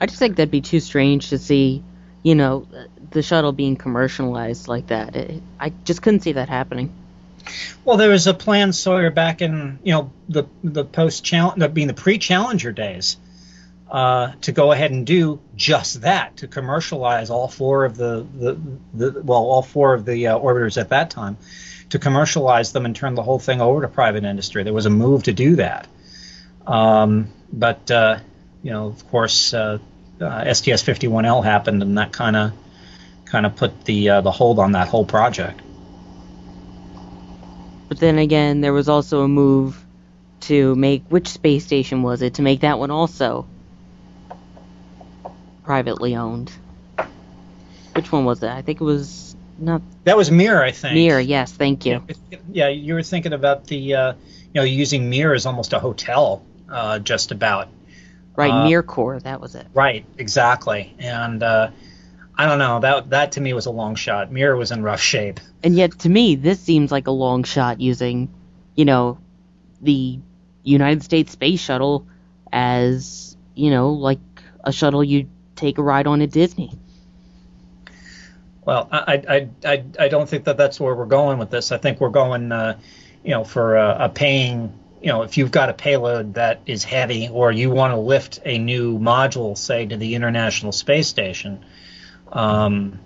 I 0.00 0.06
just 0.06 0.18
think 0.18 0.36
that'd 0.36 0.50
be 0.50 0.60
too 0.60 0.80
strange 0.80 1.28
to 1.30 1.38
see, 1.38 1.82
you 2.22 2.34
know, 2.34 2.66
the 3.10 3.22
shuttle 3.22 3.52
being 3.52 3.76
commercialized 3.76 4.68
like 4.68 4.88
that. 4.88 5.14
It, 5.14 5.42
I 5.60 5.70
just 5.84 6.02
couldn't 6.02 6.20
see 6.20 6.32
that 6.32 6.48
happening. 6.48 6.92
Well, 7.84 7.96
there 7.96 8.10
was 8.10 8.26
a 8.26 8.34
plan, 8.34 8.72
Sawyer, 8.72 9.10
back 9.10 9.42
in 9.42 9.78
you 9.82 9.92
know 9.92 10.12
the 10.28 10.44
the 10.62 10.84
post 10.84 11.24
challenge, 11.24 11.74
being 11.74 11.88
the 11.88 11.94
pre 11.94 12.18
Challenger 12.18 12.72
days, 12.72 13.16
uh, 13.90 14.32
to 14.40 14.52
go 14.52 14.72
ahead 14.72 14.90
and 14.90 15.06
do 15.06 15.40
just 15.54 16.00
that, 16.02 16.38
to 16.38 16.48
commercialize 16.48 17.30
all 17.30 17.48
four 17.48 17.84
of 17.84 17.96
the 17.96 18.26
the, 18.34 18.58
the 18.94 19.22
well, 19.22 19.40
all 19.40 19.62
four 19.62 19.94
of 19.94 20.04
the 20.04 20.28
uh, 20.28 20.38
orbiters 20.38 20.80
at 20.80 20.90
that 20.90 21.10
time, 21.10 21.36
to 21.90 21.98
commercialize 21.98 22.72
them 22.72 22.86
and 22.86 22.96
turn 22.96 23.14
the 23.14 23.22
whole 23.22 23.38
thing 23.38 23.60
over 23.60 23.82
to 23.82 23.88
private 23.88 24.24
industry. 24.24 24.62
There 24.62 24.72
was 24.72 24.86
a 24.86 24.90
move 24.90 25.24
to 25.24 25.32
do 25.32 25.56
that, 25.56 25.88
um, 26.66 27.32
but 27.52 27.90
uh, 27.90 28.18
you 28.62 28.70
know, 28.70 28.86
of 28.86 29.08
course, 29.10 29.52
uh, 29.52 29.78
uh, 30.20 30.54
STS 30.54 30.82
51L 30.84 31.44
happened, 31.44 31.82
and 31.82 31.98
that 31.98 32.12
kind 32.12 32.36
of 32.36 32.52
kind 33.24 33.46
of 33.46 33.56
put 33.56 33.84
the 33.84 34.08
uh, 34.08 34.20
the 34.20 34.30
hold 34.30 34.58
on 34.58 34.72
that 34.72 34.88
whole 34.88 35.04
project. 35.04 35.60
But 37.92 38.00
then 38.00 38.16
again, 38.16 38.62
there 38.62 38.72
was 38.72 38.88
also 38.88 39.20
a 39.20 39.28
move 39.28 39.84
to 40.48 40.74
make 40.76 41.04
which 41.10 41.28
space 41.28 41.66
station 41.66 42.02
was 42.02 42.22
it 42.22 42.32
to 42.36 42.42
make 42.42 42.60
that 42.60 42.78
one 42.78 42.90
also 42.90 43.46
privately 45.62 46.16
owned. 46.16 46.50
Which 47.94 48.10
one 48.10 48.24
was 48.24 48.40
that? 48.40 48.56
I 48.56 48.62
think 48.62 48.80
it 48.80 48.84
was 48.84 49.36
not 49.58 49.82
That 50.04 50.16
was 50.16 50.30
Mir, 50.30 50.62
I 50.62 50.70
think. 50.70 50.94
Mir. 50.94 51.20
Yes, 51.20 51.52
thank 51.52 51.84
you. 51.84 52.02
Yeah, 52.50 52.68
you 52.68 52.94
were 52.94 53.02
thinking 53.02 53.34
about 53.34 53.66
the, 53.66 53.94
uh, 53.94 54.12
you 54.54 54.60
know, 54.60 54.62
using 54.62 55.10
Mir 55.10 55.34
as 55.34 55.44
almost 55.44 55.74
a 55.74 55.78
hotel, 55.78 56.42
uh, 56.70 56.98
just 56.98 57.30
about. 57.30 57.68
Right, 58.36 58.50
Uh, 58.50 58.70
Mir 58.70 58.82
Core. 58.82 59.20
That 59.20 59.42
was 59.42 59.54
it. 59.54 59.66
Right, 59.74 60.06
exactly. 60.16 60.94
And 60.98 61.42
uh, 61.42 61.68
I 62.36 62.46
don't 62.46 62.58
know 62.58 62.80
that 62.80 63.10
that 63.10 63.32
to 63.32 63.40
me 63.40 63.52
was 63.52 63.66
a 63.66 63.70
long 63.70 63.94
shot. 63.94 64.32
Mir 64.32 64.56
was 64.56 64.72
in 64.72 64.82
rough 64.82 65.00
shape. 65.00 65.38
And 65.62 65.76
yet, 65.76 65.98
to 66.00 66.08
me, 66.08 66.34
this 66.34 66.60
seems 66.60 66.90
like 66.90 67.06
a 67.06 67.10
long 67.10 67.44
shot 67.44 67.80
using, 67.80 68.32
you 68.74 68.84
know, 68.84 69.18
the 69.80 70.18
United 70.62 71.02
States 71.02 71.32
Space 71.32 71.60
Shuttle 71.60 72.06
as, 72.52 73.36
you 73.54 73.70
know, 73.70 73.90
like 73.90 74.20
a 74.64 74.72
shuttle 74.72 75.04
you 75.04 75.28
take 75.56 75.78
a 75.78 75.82
ride 75.82 76.06
on 76.06 76.22
at 76.22 76.30
Disney. 76.30 76.72
Well, 78.64 78.88
I 78.90 79.22
I, 79.28 79.48
I, 79.64 79.84
I 79.98 80.08
don't 80.08 80.28
think 80.28 80.44
that 80.44 80.56
that's 80.56 80.80
where 80.80 80.94
we're 80.94 81.06
going 81.06 81.38
with 81.38 81.50
this. 81.50 81.72
I 81.72 81.78
think 81.78 82.00
we're 82.00 82.10
going, 82.10 82.52
uh, 82.52 82.78
you 83.24 83.32
know, 83.32 83.44
for 83.44 83.76
a, 83.76 84.04
a 84.04 84.08
paying. 84.08 84.78
You 85.02 85.08
know, 85.08 85.22
if 85.22 85.36
you've 85.36 85.50
got 85.50 85.68
a 85.68 85.74
payload 85.74 86.34
that 86.34 86.60
is 86.64 86.84
heavy, 86.84 87.28
or 87.28 87.50
you 87.50 87.70
want 87.70 87.92
to 87.92 87.98
lift 87.98 88.38
a 88.44 88.56
new 88.56 89.00
module, 89.00 89.58
say 89.58 89.84
to 89.84 89.96
the 89.96 90.14
International 90.14 90.70
Space 90.70 91.08
Station, 91.08 91.64
um, 92.32 92.98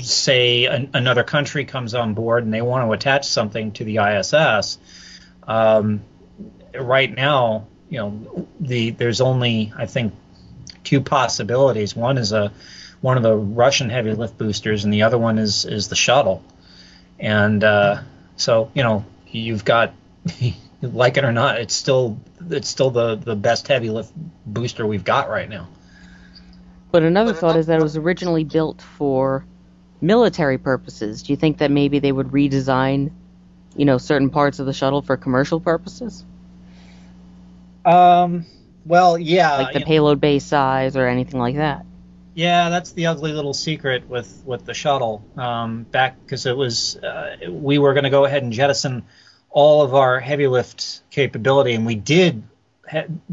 say 0.00 0.66
an, 0.66 0.90
another 0.94 1.24
country 1.24 1.64
comes 1.64 1.94
on 1.94 2.14
board 2.14 2.44
and 2.44 2.52
they 2.52 2.62
want 2.62 2.86
to 2.86 2.92
attach 2.92 3.26
something 3.26 3.72
to 3.72 3.84
the 3.84 3.98
ISS. 3.98 4.78
Um, 5.46 6.02
right 6.74 7.12
now, 7.12 7.66
you 7.88 7.98
know, 7.98 8.46
the 8.60 8.90
there's 8.90 9.20
only 9.20 9.72
I 9.76 9.86
think 9.86 10.14
two 10.84 11.00
possibilities. 11.00 11.94
One 11.94 12.18
is 12.18 12.32
a 12.32 12.52
one 13.00 13.16
of 13.16 13.22
the 13.22 13.36
Russian 13.36 13.90
heavy 13.90 14.14
lift 14.14 14.38
boosters, 14.38 14.84
and 14.84 14.92
the 14.92 15.02
other 15.02 15.18
one 15.18 15.38
is 15.38 15.64
is 15.64 15.88
the 15.88 15.96
shuttle. 15.96 16.42
And 17.18 17.62
uh, 17.62 18.02
so 18.36 18.70
you 18.74 18.82
know 18.82 19.04
you've 19.26 19.64
got, 19.64 19.92
like 20.82 21.16
it 21.16 21.24
or 21.24 21.32
not, 21.32 21.58
it's 21.58 21.74
still 21.74 22.18
it's 22.50 22.68
still 22.68 22.90
the 22.90 23.16
the 23.16 23.36
best 23.36 23.68
heavy 23.68 23.90
lift 23.90 24.12
booster 24.46 24.86
we've 24.86 25.04
got 25.04 25.28
right 25.28 25.48
now. 25.48 25.68
But 26.92 27.02
another 27.02 27.32
thought 27.32 27.56
is 27.56 27.66
that 27.66 27.80
it 27.80 27.82
was 27.82 27.96
originally 27.96 28.44
built 28.44 28.82
for 28.82 29.46
military 30.02 30.58
purposes. 30.58 31.22
Do 31.22 31.32
you 31.32 31.36
think 31.38 31.58
that 31.58 31.70
maybe 31.70 31.98
they 31.98 32.12
would 32.12 32.28
redesign, 32.28 33.10
you 33.74 33.86
know, 33.86 33.96
certain 33.96 34.28
parts 34.28 34.58
of 34.58 34.66
the 34.66 34.74
shuttle 34.74 35.00
for 35.00 35.16
commercial 35.16 35.58
purposes? 35.58 36.24
Um. 37.84 38.44
Well, 38.84 39.16
yeah. 39.16 39.56
Like 39.56 39.72
the 39.72 39.78
you 39.78 39.84
know, 39.84 39.88
payload 39.88 40.20
bay 40.20 40.38
size 40.38 40.96
or 40.96 41.06
anything 41.06 41.40
like 41.40 41.56
that? 41.56 41.86
Yeah, 42.34 42.68
that's 42.68 42.92
the 42.92 43.06
ugly 43.06 43.32
little 43.32 43.54
secret 43.54 44.08
with 44.08 44.42
with 44.44 44.64
the 44.64 44.74
shuttle. 44.74 45.24
Um, 45.36 45.84
back 45.84 46.20
because 46.22 46.46
it 46.46 46.56
was 46.56 46.96
uh, 46.96 47.36
we 47.48 47.78
were 47.78 47.94
going 47.94 48.04
to 48.04 48.10
go 48.10 48.24
ahead 48.24 48.42
and 48.42 48.52
jettison 48.52 49.04
all 49.50 49.82
of 49.82 49.94
our 49.94 50.20
heavy 50.20 50.46
lift 50.46 51.02
capability, 51.10 51.74
and 51.74 51.86
we 51.86 51.94
did 51.94 52.42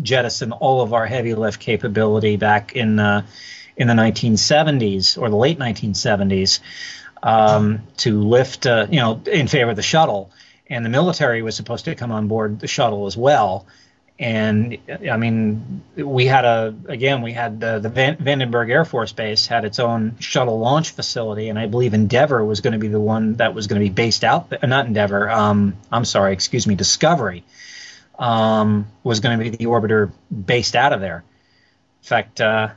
jettison 0.01 0.51
all 0.51 0.81
of 0.81 0.93
our 0.93 1.05
heavy 1.05 1.35
lift 1.35 1.59
capability 1.59 2.37
back 2.37 2.73
in 2.73 2.99
uh, 2.99 3.25
in 3.79 3.87
the 3.87 3.93
1970s 3.93 5.17
or 5.19 5.29
the 5.29 5.37
late 5.37 5.57
1970s 5.57 6.59
um, 7.23 7.81
to 7.97 8.21
lift, 8.21 8.65
uh, 8.65 8.87
you 8.89 8.99
know, 8.99 9.21
in 9.25 9.47
favor 9.47 9.71
of 9.71 9.75
the 9.75 9.81
shuttle. 9.81 10.31
And 10.69 10.85
the 10.85 10.89
military 10.89 11.41
was 11.41 11.55
supposed 11.55 11.85
to 11.85 11.95
come 11.95 12.11
on 12.11 12.27
board 12.27 12.59
the 12.59 12.67
shuttle 12.67 13.07
as 13.07 13.17
well. 13.17 13.65
And 14.19 14.77
I 15.09 15.15
mean, 15.15 15.81
we 15.95 16.25
had 16.25 16.43
a 16.43 16.75
again, 16.87 17.21
we 17.21 17.31
had 17.31 17.61
the, 17.61 17.79
the 17.79 17.87
Van, 17.87 18.17
Vandenberg 18.17 18.69
Air 18.69 18.83
Force 18.83 19.13
Base 19.13 19.47
had 19.47 19.63
its 19.63 19.79
own 19.79 20.17
shuttle 20.19 20.59
launch 20.59 20.91
facility, 20.91 21.47
and 21.47 21.57
I 21.57 21.67
believe 21.67 21.93
Endeavour 21.93 22.43
was 22.43 22.59
going 22.59 22.73
to 22.73 22.79
be 22.79 22.89
the 22.89 22.99
one 22.99 23.35
that 23.35 23.53
was 23.53 23.67
going 23.67 23.81
to 23.81 23.85
be 23.85 23.93
based 23.93 24.25
out. 24.25 24.51
Not 24.61 24.87
Endeavour. 24.87 25.29
Um, 25.29 25.77
I'm 25.89 26.03
sorry, 26.03 26.33
excuse 26.33 26.67
me. 26.67 26.75
Discovery 26.75 27.45
um, 28.19 28.87
was 29.03 29.21
going 29.21 29.39
to 29.39 29.43
be 29.43 29.49
the 29.49 29.65
orbiter 29.65 30.11
based 30.29 30.75
out 30.75 30.93
of 30.93 31.01
there. 31.01 31.23
In 32.03 32.07
fact, 32.07 32.41
uh, 32.41 32.69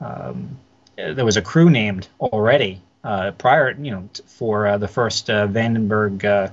um, 0.00 0.58
there 0.96 1.24
was 1.24 1.36
a 1.36 1.42
crew 1.42 1.70
named 1.70 2.08
already 2.20 2.82
uh, 3.04 3.30
prior, 3.32 3.70
you 3.70 3.92
know, 3.92 4.08
for 4.26 4.66
uh, 4.66 4.78
the 4.78 4.88
first 4.88 5.30
uh, 5.30 5.46
Vandenberg 5.46 6.24
uh, 6.24 6.50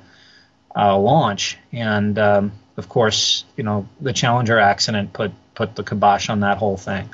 uh, 0.75 0.97
launch, 0.97 1.57
and 1.71 2.17
um, 2.19 2.51
of 2.77 2.87
course, 2.87 3.45
you 3.57 3.63
know, 3.63 3.87
the 3.99 4.13
Challenger 4.13 4.59
accident 4.59 5.13
put 5.13 5.31
put 5.55 5.75
the 5.75 5.83
kibosh 5.83 6.29
on 6.29 6.41
that 6.41 6.57
whole 6.57 6.77
thing. 6.77 7.09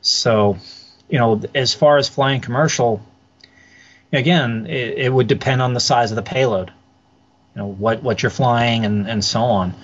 So, 0.00 0.56
you 1.08 1.18
know, 1.18 1.42
as 1.54 1.74
far 1.74 1.98
as 1.98 2.08
flying 2.08 2.40
commercial, 2.40 3.02
again, 4.12 4.66
it, 4.66 4.98
it 4.98 5.12
would 5.12 5.26
depend 5.26 5.60
on 5.60 5.74
the 5.74 5.80
size 5.80 6.12
of 6.12 6.16
the 6.16 6.22
payload. 6.22 6.72
You 7.54 7.62
know, 7.62 7.66
what 7.66 8.02
what 8.02 8.22
you're 8.22 8.30
flying 8.30 8.84
and 8.84 9.08
and 9.08 9.24
so 9.24 9.42
on, 9.42 9.74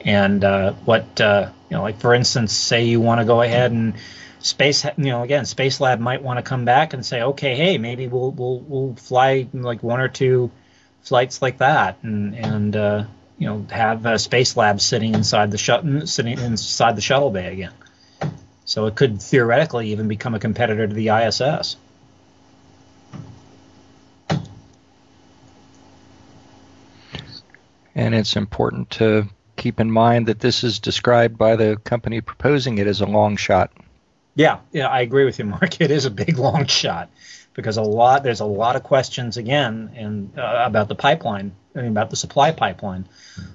and 0.00 0.44
uh, 0.44 0.72
what 0.84 1.20
uh, 1.20 1.50
you 1.70 1.76
know, 1.76 1.82
like 1.82 2.00
for 2.00 2.14
instance, 2.14 2.52
say 2.52 2.84
you 2.84 3.00
want 3.00 3.20
to 3.20 3.24
go 3.24 3.42
ahead 3.42 3.72
and 3.72 3.94
space 4.40 4.84
you 4.84 4.92
know 4.96 5.22
again 5.22 5.44
space 5.44 5.80
lab 5.80 5.98
might 5.98 6.22
want 6.22 6.38
to 6.38 6.42
come 6.44 6.64
back 6.64 6.92
and 6.92 7.04
say 7.04 7.20
okay 7.20 7.56
hey 7.56 7.76
maybe 7.76 8.06
we'll 8.06 8.30
we'll 8.30 8.60
we'll 8.60 8.94
fly 8.94 9.48
like 9.52 9.82
one 9.82 9.98
or 9.98 10.06
two 10.06 10.48
flights 11.02 11.42
like 11.42 11.58
that. 11.58 11.98
And 12.02 12.34
and 12.36 12.76
uh, 12.76 13.04
you 13.38 13.46
know 13.46 13.66
have 13.70 14.06
uh, 14.06 14.18
space 14.18 14.56
lab 14.56 14.80
sitting 14.80 15.14
inside 15.14 15.50
the 15.50 15.58
shuttle 15.58 16.06
sitting 16.06 16.38
inside 16.38 16.96
the 16.96 17.00
shuttle 17.00 17.30
bay 17.30 17.52
again. 17.52 17.72
So 18.64 18.86
it 18.86 18.94
could 18.94 19.22
theoretically 19.22 19.92
even 19.92 20.08
become 20.08 20.34
a 20.34 20.38
competitor 20.38 20.86
to 20.86 20.94
the 20.94 21.08
ISS 21.08 21.76
And 27.94 28.14
it's 28.14 28.36
important 28.36 28.90
to 28.90 29.26
keep 29.58 29.80
in 29.80 29.90
mind 29.90 30.28
that 30.28 30.40
this 30.40 30.64
is 30.64 30.78
described 30.78 31.36
by 31.36 31.56
the 31.56 31.76
company 31.84 32.22
proposing 32.22 32.78
it 32.78 32.86
as 32.86 33.02
a 33.02 33.06
long 33.06 33.36
shot. 33.36 33.70
Yeah, 34.34 34.60
yeah, 34.72 34.86
I 34.86 35.00
agree 35.00 35.24
with 35.24 35.38
you, 35.38 35.44
Mark. 35.44 35.80
It 35.80 35.90
is 35.90 36.06
a 36.06 36.10
big 36.10 36.38
long 36.38 36.66
shot 36.66 37.10
because 37.54 37.76
a 37.76 37.82
lot 37.82 38.22
there's 38.22 38.38
a 38.38 38.46
lot 38.46 38.76
of 38.76 38.84
questions 38.84 39.36
again 39.36 39.90
and 39.96 40.38
uh, 40.38 40.62
about 40.64 40.86
the 40.86 40.94
pipeline, 40.94 41.50
I 41.74 41.80
mean, 41.80 41.90
about 41.90 42.08
the 42.08 42.16
supply 42.16 42.52
pipeline. 42.52 43.08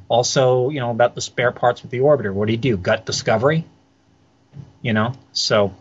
Also, 0.10 0.70
you 0.70 0.82
know, 0.82 0.92
about 0.92 1.16
the 1.16 1.22
spare 1.22 1.54
parts 1.54 1.82
with 1.82 1.90
the 1.90 2.00
orbiter. 2.00 2.34
What 2.34 2.48
do 2.48 2.52
you 2.52 2.58
do? 2.58 2.76
Gut 2.76 3.06
discovery? 3.06 3.66
You 4.82 4.92
know, 4.92 5.14
so 5.32 5.74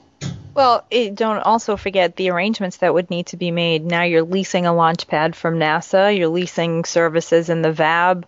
Well, 0.55 0.87
it, 0.89 1.17
don't 1.17 1.41
also 1.41 1.77
forget 1.77 2.15
the 2.15 2.31
arrangements 2.31 2.77
that 2.77 2.95
would 2.95 3.11
need 3.11 3.27
to 3.27 3.37
be 3.37 3.51
made. 3.51 3.85
Now 3.85 4.05
you're 4.05 4.23
leasing 4.23 4.67
a 4.67 4.73
launch 4.73 5.09
pad 5.09 5.35
from 5.35 5.57
NASA. 5.57 6.17
You're 6.17 6.29
leasing 6.29 6.85
services 6.85 7.49
in 7.49 7.63
the 7.63 7.73
VAB, 7.73 8.25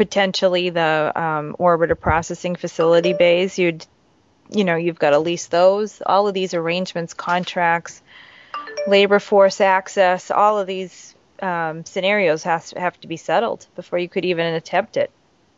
potentially 0.00 0.70
the 0.70 1.12
um, 1.14 1.54
orbiter 1.60 1.98
processing 1.98 2.56
facility 2.56 3.12
bays. 3.12 3.58
You'd, 3.58 3.84
you 4.50 4.64
know, 4.64 4.74
you've 4.76 4.98
got 4.98 5.10
to 5.10 5.18
lease 5.18 5.48
those. 5.48 6.00
All 6.06 6.26
of 6.26 6.32
these 6.32 6.54
arrangements, 6.54 7.12
contracts, 7.12 8.00
labor 8.86 9.18
force 9.18 9.60
access, 9.60 10.30
all 10.30 10.58
of 10.58 10.66
these 10.66 11.14
um, 11.42 11.84
scenarios 11.84 12.42
has 12.44 12.70
to 12.70 12.80
have 12.80 12.98
to 13.00 13.08
be 13.08 13.18
settled 13.18 13.66
before 13.76 13.98
you 13.98 14.08
could 14.08 14.24
even 14.24 14.54
attempt 14.54 14.96
it. 14.96 15.10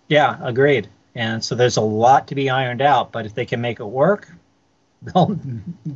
yeah, 0.09 0.37
agreed. 0.43 0.89
And 1.15 1.45
so 1.45 1.55
there's 1.55 1.77
a 1.77 1.81
lot 1.81 2.27
to 2.29 2.35
be 2.35 2.51
ironed 2.51 2.83
out. 2.83 3.13
But 3.13 3.27
if 3.27 3.37
they 3.37 3.47
can 3.47 3.61
make 3.61 3.79
it 3.79 3.85
work, 3.85 4.29
well, 5.15 5.39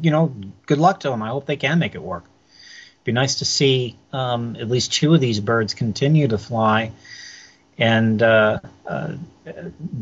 you 0.01 0.13
know, 0.13 0.33
good 0.67 0.79
luck 0.79 1.01
to 1.01 1.11
them. 1.11 1.21
I 1.21 1.31
hope 1.31 1.47
they 1.47 1.57
can 1.57 1.81
make 1.81 1.97
it 1.97 2.03
work. 2.03 2.23
It'd 2.23 3.05
be 3.07 3.11
nice 3.11 3.41
to 3.41 3.45
see 3.45 3.99
um, 4.13 4.55
at 4.55 4.69
least 4.69 4.93
two 4.93 5.15
of 5.15 5.21
these 5.21 5.41
birds 5.41 5.75
continue 5.75 6.29
to 6.29 6.39
fly 6.39 6.93
and 7.79 8.23
uh, 8.23 8.61
uh, 8.87 9.13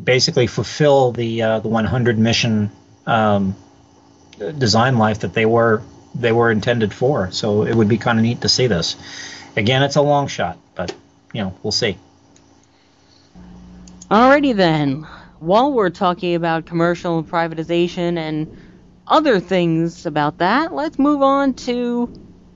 basically 0.04 0.46
fulfill 0.46 1.12
the 1.12 1.42
uh, 1.42 1.60
the 1.60 1.68
100 1.68 2.18
mission 2.18 2.70
um, 3.06 3.56
design 4.58 4.98
life 4.98 5.20
that 5.20 5.34
they 5.34 5.46
were 5.46 5.82
they 6.14 6.32
were 6.32 6.50
intended 6.50 6.92
for. 6.92 7.30
So 7.30 7.64
it 7.64 7.74
would 7.74 7.88
be 7.88 7.98
kind 7.98 8.18
of 8.18 8.22
neat 8.22 8.42
to 8.42 8.48
see 8.48 8.66
this. 8.66 8.96
Again, 9.56 9.82
it's 9.82 9.96
a 9.96 10.02
long 10.02 10.28
shot, 10.28 10.58
but 10.74 10.94
you 11.32 11.42
know, 11.42 11.54
we'll 11.62 11.72
see. 11.72 11.98
Alrighty 14.10 14.54
then. 14.54 15.06
While 15.40 15.72
we're 15.72 15.90
talking 15.90 16.34
about 16.36 16.66
commercial 16.66 17.22
privatization 17.22 18.16
and 18.16 18.56
other 19.06 19.40
things 19.40 20.06
about 20.06 20.38
that, 20.38 20.72
let's 20.72 20.98
move 20.98 21.22
on 21.22 21.54
to 21.54 22.12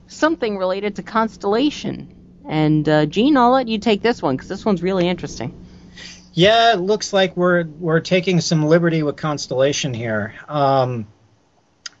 something 0.07 0.57
related 0.57 0.95
to 0.95 1.03
Constellation. 1.03 2.18
And 2.49 2.89
uh, 2.89 3.05
Gene, 3.05 3.37
I'll 3.37 3.51
let 3.51 3.67
you 3.67 3.77
take 3.77 4.01
this 4.01 4.23
one 4.23 4.35
because 4.35 4.49
this 4.49 4.65
one's 4.65 4.81
really 4.81 5.07
interesting. 5.07 5.53
Yeah, 6.33 6.73
it 6.73 6.77
looks 6.77 7.13
like 7.13 7.37
we're 7.37 7.65
we're 7.65 7.99
taking 7.99 8.41
some 8.41 8.65
liberty 8.65 9.03
with 9.03 9.17
Constellation 9.17 9.93
here. 9.93 10.33
Um, 10.47 11.07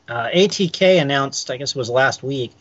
uh, 0.07 0.29
ATK 0.33 0.99
announced, 0.99 1.51
I 1.51 1.57
guess 1.57 1.71
it 1.71 1.77
was 1.77 1.89
last 1.89 2.23
week, 2.23 2.51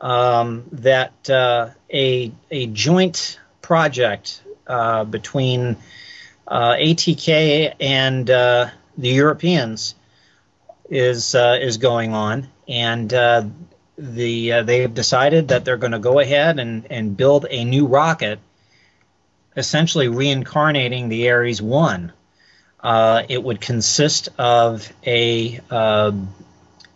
um, 0.00 0.64
that 0.72 1.28
uh, 1.28 1.70
a 1.92 2.32
a 2.50 2.66
joint 2.68 3.38
project 3.60 4.42
uh, 4.66 5.04
between 5.04 5.76
uh, 6.46 6.76
ATK 6.76 7.74
and 7.78 8.30
uh, 8.30 8.70
the 8.96 9.10
Europeans 9.10 9.94
is 10.88 11.34
is 11.34 11.76
going 11.76 12.14
on, 12.14 12.48
and 12.66 13.12
the 13.98 14.52
uh, 14.52 14.62
they 14.62 14.82
have 14.82 14.94
decided 14.94 15.48
that 15.48 15.64
they're 15.64 15.76
going 15.76 15.92
to 15.92 15.98
go 15.98 16.20
ahead 16.20 16.58
and 16.58 16.86
and 16.90 17.16
build 17.16 17.46
a 17.50 17.64
new 17.64 17.86
rocket 17.86 18.38
essentially 19.56 20.06
reincarnating 20.06 21.08
the 21.08 21.30
Ares 21.30 21.60
1. 21.60 22.12
Uh, 22.80 23.24
it 23.28 23.42
would 23.42 23.60
consist 23.60 24.28
of 24.38 24.90
a 25.04 25.60
uh, 25.68 26.12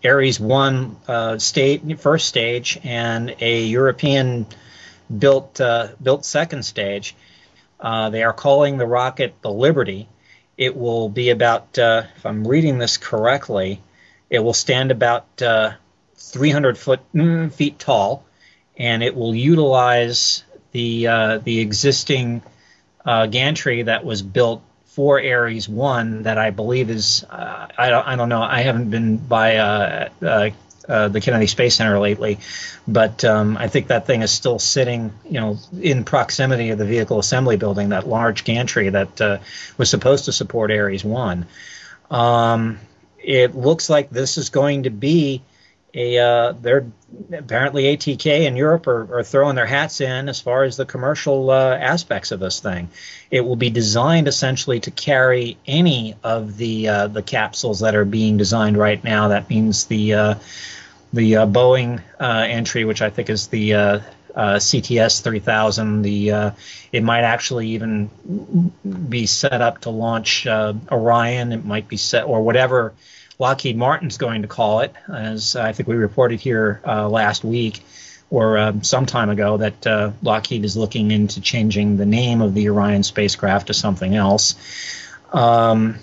Ares 0.05 0.39
1 0.39 0.97
uh, 1.09 1.39
state, 1.39 2.01
first 2.01 2.29
stage 2.29 2.79
and 2.85 3.35
a 3.41 3.65
European 3.65 4.47
built 5.19 5.61
uh, 5.61 5.89
built 6.01 6.25
second 6.25 6.65
stage. 6.65 7.17
Uh, 7.81 8.11
they 8.11 8.23
are 8.23 8.33
calling 8.33 8.79
the 8.79 8.87
rocket 8.87 9.35
the 9.43 9.51
Liberty. 9.51 10.09
It 10.57 10.77
will 10.77 11.09
be 11.09 11.31
about, 11.31 11.77
if 11.77 12.25
I'm 12.25 12.47
reading 12.47 12.79
this 12.79 12.97
correctly, 12.97 13.81
it 14.31 14.39
will 14.39 14.55
stand 14.55 14.93
about 14.93 15.27
300 16.31 16.79
foot 16.79 17.01
mm, 17.15 17.53
feet 17.53 17.79
tall, 17.79 18.25
and 18.77 19.03
it 19.03 19.15
will 19.15 19.35
utilize 19.35 20.45
the 20.73 21.07
uh, 21.07 21.39
the 21.39 21.61
existing 21.61 22.43
uh, 23.05 23.27
gantry 23.27 23.83
that 23.83 24.05
was 24.05 24.23
built 24.23 24.63
for 24.87 25.19
Ares 25.19 25.69
One 25.69 26.25
that 26.25 26.39
I 26.39 26.51
believe 26.51 26.91
is 26.91 27.25
uh, 27.25 27.69
I 27.77 27.91
don't 27.91 28.07
I 28.07 28.17
don't 28.17 28.29
know 28.29 28.43
I 28.43 28.61
haven't 28.61 28.91
been 28.91 29.17
by 29.17 29.57
uh, 29.57 30.09
uh, 30.23 30.51
uh, 30.89 31.09
the 31.09 31.21
Kennedy 31.21 31.47
Space 31.47 31.77
Center 31.77 31.99
lately, 31.99 32.39
but 32.87 33.25
um, 33.25 33.57
I 33.57 33.69
think 33.69 33.89
that 33.89 34.07
thing 34.07 34.23
is 34.23 34.31
still 34.31 34.59
sitting 34.59 35.13
you 35.25 35.41
know 35.41 35.59
in 35.81 36.05
proximity 36.05 36.71
of 36.71 36.79
the 36.79 36.85
vehicle 36.87 37.19
assembly 37.19 37.57
building 37.57 37.91
that 37.91 38.07
large 38.07 38.45
gantry 38.45 38.89
that 38.91 39.41
was 39.77 39.91
supposed 39.91 40.27
to 40.27 40.33
support 40.33 40.71
Ares 40.71 41.05
One. 41.05 41.47
Um, 42.11 42.79
it 43.19 43.55
looks 43.55 43.89
like 43.89 44.11
this 44.11 44.37
is 44.37 44.51
going 44.51 44.83
to 44.83 44.91
be 44.91 45.43
a 45.95 46.19
uh, 46.19 46.53
they're 46.53 46.87
apparently 47.33 47.97
ATK 47.97 48.47
in 48.47 48.57
Europe 48.57 48.87
are, 48.87 49.19
are 49.19 49.23
throwing 49.23 49.57
their 49.57 49.67
hats 49.67 50.01
in 50.01 50.29
as 50.29 50.41
far 50.41 50.65
as 50.65 50.77
the 50.77 50.87
commercial 50.87 51.51
uh, 51.51 51.77
aspects 51.77 52.33
of 52.33 52.41
this 52.41 52.61
thing. 52.61 52.89
It 53.31 53.43
will 53.43 53.57
be 53.57 53.69
designed 53.69 54.27
essentially 54.27 54.81
to 54.81 54.91
carry 54.91 55.59
any 55.67 56.17
of 56.25 56.57
the 56.57 56.89
uh, 56.89 57.07
the 57.09 57.23
capsules 57.23 57.81
that 57.81 57.95
are 57.95 58.07
being 58.07 58.39
designed 58.39 58.79
right 58.79 59.03
now. 59.03 59.29
That 59.29 59.51
means 59.51 59.85
the 59.85 60.15
uh, 60.15 60.35
the 61.13 61.37
uh, 61.37 61.47
Boeing 61.47 62.01
uh, 62.19 62.47
entry, 62.49 62.85
which 62.85 63.03
I 63.03 63.11
think 63.11 63.29
is 63.29 63.49
the 63.49 64.03
CTS 64.35 65.23
3000. 65.23 66.03
The 66.03 66.55
it 66.91 67.03
might 67.03 67.23
actually 67.23 67.69
even 67.69 68.73
be 69.11 69.27
set 69.27 69.61
up 69.61 69.83
to 69.83 69.91
launch 69.91 70.47
Orion. 70.47 71.53
It 71.53 71.67
might 71.67 71.87
be 71.87 71.99
set 71.99 72.25
or 72.25 72.43
whatever 72.43 72.95
Lockheed 73.43 73.77
Martin's 73.77 74.19
going 74.19 74.43
to 74.43 74.49
call 74.49 74.81
it, 74.83 74.95
as 75.13 75.57
I 75.57 75.73
think 75.73 75.89
we 75.89 75.97
reported 75.97 76.39
here 76.39 76.81
uh, 76.87 77.09
last 77.09 77.43
week 77.43 77.83
or 78.31 78.57
um, 78.57 78.85
some 78.85 79.05
time 79.05 79.31
ago 79.31 79.57
that 79.57 79.85
uh, 79.85 80.13
Lockheed 80.23 80.65
is 80.65 80.77
looking 80.77 81.11
into 81.11 81.41
changing 81.41 81.97
the 81.97 82.07
name 82.07 82.41
of 82.41 82.55
the 82.55 82.69
Orion 82.69 83.03
spacecraft 83.03 83.67
to 83.67 83.75
something 83.75 84.15
else 84.15 84.55
um, 85.33 85.99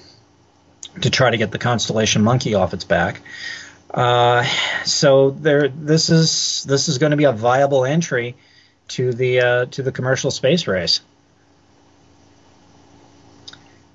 to 1.00 1.10
try 1.10 1.32
to 1.32 1.38
get 1.38 1.50
the 1.52 1.60
Constellation 1.60 2.24
Monkey 2.24 2.56
off 2.56 2.74
its 2.74 2.84
back. 2.84 3.22
Uh, 3.90 4.44
so 4.84 5.30
there, 5.30 5.70
this 5.70 6.10
is 6.10 6.66
this 6.66 6.90
is 6.90 6.98
going 6.98 7.12
to 7.12 7.18
be 7.18 7.24
a 7.24 7.32
viable 7.32 7.86
entry 7.86 8.36
to 8.90 9.14
the 9.14 9.40
uh, 9.40 9.66
to 9.68 9.82
the 9.82 9.94
commercial 9.94 10.30
space 10.30 10.68
race. 10.68 11.00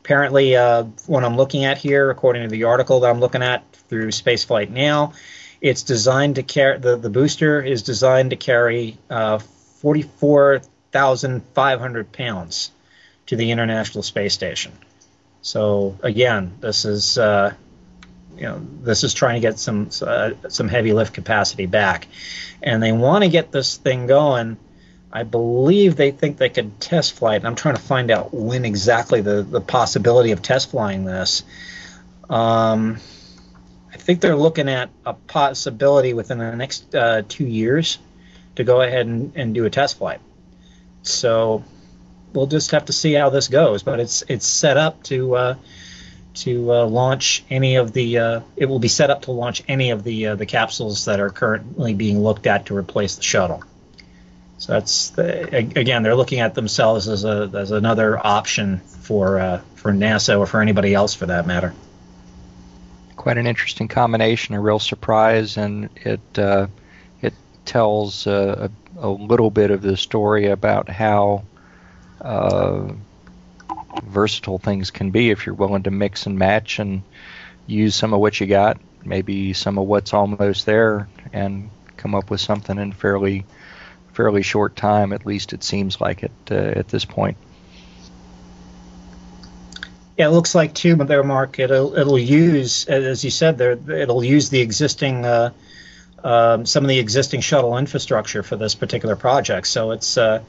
Apparently, 0.04 0.54
uh, 0.54 0.84
what 1.06 1.24
I'm 1.24 1.38
looking 1.38 1.64
at 1.64 1.78
here, 1.78 2.10
according 2.10 2.42
to 2.42 2.48
the 2.48 2.64
article 2.64 3.00
that 3.00 3.08
I'm 3.08 3.20
looking 3.20 3.42
at 3.42 3.64
through 3.88 4.08
Spaceflight 4.08 4.68
Now, 4.68 5.14
it's 5.62 5.82
designed 5.82 6.34
to 6.34 6.42
carry 6.42 6.78
the, 6.78 6.96
the 6.96 7.08
booster 7.08 7.62
is 7.62 7.82
designed 7.82 8.28
to 8.28 8.36
carry 8.36 8.98
uh, 9.08 9.38
44,500 9.38 12.12
pounds 12.12 12.70
to 13.28 13.36
the 13.36 13.50
International 13.50 14.02
Space 14.02 14.34
Station. 14.34 14.72
So 15.40 15.96
again, 16.02 16.52
this 16.60 16.84
is 16.84 17.16
uh, 17.16 17.54
you 18.36 18.42
know 18.42 18.60
this 18.82 19.04
is 19.04 19.14
trying 19.14 19.36
to 19.36 19.40
get 19.40 19.58
some 19.58 19.88
uh, 20.02 20.32
some 20.50 20.68
heavy 20.68 20.92
lift 20.92 21.14
capacity 21.14 21.64
back, 21.64 22.08
and 22.62 22.82
they 22.82 22.92
want 22.92 23.24
to 23.24 23.30
get 23.30 23.52
this 23.52 23.78
thing 23.78 24.06
going. 24.06 24.58
I 25.14 25.22
believe 25.22 25.94
they 25.94 26.10
think 26.10 26.38
they 26.38 26.48
could 26.48 26.80
test 26.80 27.14
flight. 27.14 27.44
I'm 27.44 27.54
trying 27.54 27.76
to 27.76 27.80
find 27.80 28.10
out 28.10 28.34
when 28.34 28.64
exactly 28.64 29.20
the 29.20 29.42
the 29.42 29.60
possibility 29.60 30.32
of 30.32 30.42
test 30.42 30.72
flying 30.72 31.04
this. 31.04 31.44
Um, 32.28 32.98
I 33.92 33.96
think 33.96 34.20
they're 34.20 34.34
looking 34.34 34.68
at 34.68 34.90
a 35.06 35.14
possibility 35.14 36.14
within 36.14 36.38
the 36.38 36.56
next 36.56 36.92
uh, 36.96 37.22
two 37.28 37.46
years 37.46 37.98
to 38.56 38.64
go 38.64 38.80
ahead 38.80 39.06
and, 39.06 39.32
and 39.36 39.54
do 39.54 39.64
a 39.66 39.70
test 39.70 39.98
flight. 39.98 40.20
So 41.02 41.62
we'll 42.32 42.48
just 42.48 42.72
have 42.72 42.86
to 42.86 42.92
see 42.92 43.12
how 43.12 43.30
this 43.30 43.46
goes. 43.46 43.84
But 43.84 44.00
it's 44.00 44.24
it's 44.28 44.48
set 44.48 44.76
up 44.76 45.00
to 45.04 45.36
uh, 45.36 45.54
to 46.34 46.72
uh, 46.72 46.86
launch 46.86 47.44
any 47.48 47.76
of 47.76 47.92
the. 47.92 48.18
Uh, 48.18 48.40
it 48.56 48.66
will 48.66 48.80
be 48.80 48.88
set 48.88 49.10
up 49.10 49.22
to 49.22 49.30
launch 49.30 49.62
any 49.68 49.92
of 49.92 50.02
the 50.02 50.26
uh, 50.26 50.34
the 50.34 50.46
capsules 50.46 51.04
that 51.04 51.20
are 51.20 51.30
currently 51.30 51.94
being 51.94 52.20
looked 52.20 52.48
at 52.48 52.66
to 52.66 52.76
replace 52.76 53.14
the 53.14 53.22
shuttle. 53.22 53.62
So 54.64 54.72
that's 54.72 55.10
the, 55.10 55.54
again, 55.58 56.02
they're 56.02 56.14
looking 56.14 56.40
at 56.40 56.54
themselves 56.54 57.06
as 57.06 57.26
a 57.26 57.50
as 57.52 57.70
another 57.70 58.18
option 58.18 58.78
for 58.78 59.38
uh, 59.38 59.60
for 59.74 59.92
NASA 59.92 60.38
or 60.38 60.46
for 60.46 60.62
anybody 60.62 60.94
else 60.94 61.12
for 61.12 61.26
that 61.26 61.46
matter. 61.46 61.74
Quite 63.14 63.36
an 63.36 63.46
interesting 63.46 63.88
combination, 63.88 64.54
a 64.54 64.60
real 64.62 64.78
surprise, 64.78 65.58
and 65.58 65.90
it 65.96 66.38
uh, 66.38 66.68
it 67.20 67.34
tells 67.66 68.26
uh, 68.26 68.70
a, 68.96 69.06
a, 69.06 69.10
little 69.10 69.50
bit 69.50 69.70
of 69.70 69.82
the 69.82 69.98
story 69.98 70.46
about 70.46 70.88
how 70.88 71.44
uh, 72.22 72.90
versatile 74.02 74.58
things 74.58 74.90
can 74.90 75.10
be 75.10 75.28
if 75.28 75.44
you're 75.44 75.54
willing 75.54 75.82
to 75.82 75.90
mix 75.90 76.24
and 76.24 76.38
match 76.38 76.78
and 76.78 77.02
use 77.66 77.94
some 77.94 78.14
of 78.14 78.20
what 78.20 78.40
you 78.40 78.46
got, 78.46 78.80
maybe 79.04 79.52
some 79.52 79.76
of 79.76 79.86
what's 79.86 80.14
almost 80.14 80.64
there, 80.64 81.06
and 81.34 81.68
come 81.98 82.14
up 82.14 82.30
with 82.30 82.40
something 82.40 82.78
in 82.78 82.92
fairly 82.92 83.44
fairly 84.14 84.42
short 84.42 84.76
time. 84.76 85.12
At 85.12 85.26
least 85.26 85.52
it 85.52 85.62
seems 85.62 86.00
like 86.00 86.22
it 86.22 86.32
uh, 86.50 86.54
at 86.54 86.88
this 86.88 87.04
point. 87.04 87.36
Yeah, 90.16 90.28
it 90.28 90.30
looks 90.30 90.54
like 90.54 90.74
too, 90.74 90.94
but 90.96 91.08
there, 91.08 91.24
Mark, 91.24 91.58
it'll 91.58 91.96
it'll 91.98 92.18
use, 92.18 92.86
as 92.86 93.24
you 93.24 93.30
said, 93.30 93.58
there 93.58 93.72
it'll 93.72 94.22
use 94.22 94.48
the 94.48 94.60
existing 94.60 95.24
uh, 95.24 95.50
um, 96.22 96.64
some 96.66 96.84
of 96.84 96.88
the 96.88 96.98
existing 96.98 97.40
shuttle 97.40 97.76
infrastructure 97.76 98.42
for 98.42 98.56
this 98.56 98.74
particular 98.74 99.16
project. 99.16 99.66
So 99.66 99.90
it's 99.90 100.16
uh, 100.16 100.42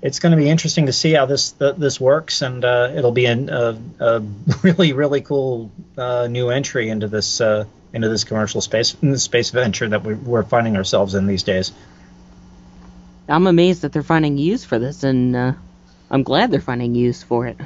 it's 0.00 0.20
going 0.20 0.30
to 0.30 0.36
be 0.36 0.48
interesting 0.48 0.86
to 0.86 0.92
see 0.92 1.12
how 1.12 1.26
this 1.26 1.50
this 1.52 2.00
works, 2.00 2.42
and 2.42 2.64
uh, 2.64 2.92
it'll 2.94 3.12
be 3.12 3.26
an, 3.26 3.48
a, 3.48 3.78
a, 4.00 4.20
really 4.62 4.92
really 4.92 5.20
cool 5.20 5.70
uh, 5.98 6.28
new 6.28 6.50
entry 6.50 6.88
into 6.88 7.08
this 7.08 7.40
uh, 7.40 7.64
into 7.92 8.08
this 8.08 8.24
commercial 8.24 8.60
space 8.60 8.96
space 9.16 9.50
venture 9.50 9.88
that 9.88 10.04
we, 10.04 10.14
we're 10.14 10.44
finding 10.44 10.76
ourselves 10.76 11.14
in 11.14 11.26
these 11.26 11.42
days. 11.42 11.72
I'm 13.28 13.46
amazed 13.46 13.82
that 13.82 13.92
they're 13.92 14.02
finding 14.02 14.36
use 14.38 14.64
for 14.64 14.78
this, 14.78 15.04
and 15.04 15.34
uh, 15.34 15.52
I'm 16.10 16.22
glad 16.22 16.50
they're 16.50 16.60
finding 16.60 16.94
use 16.94 17.22
for 17.22 17.46
it. 17.46 17.56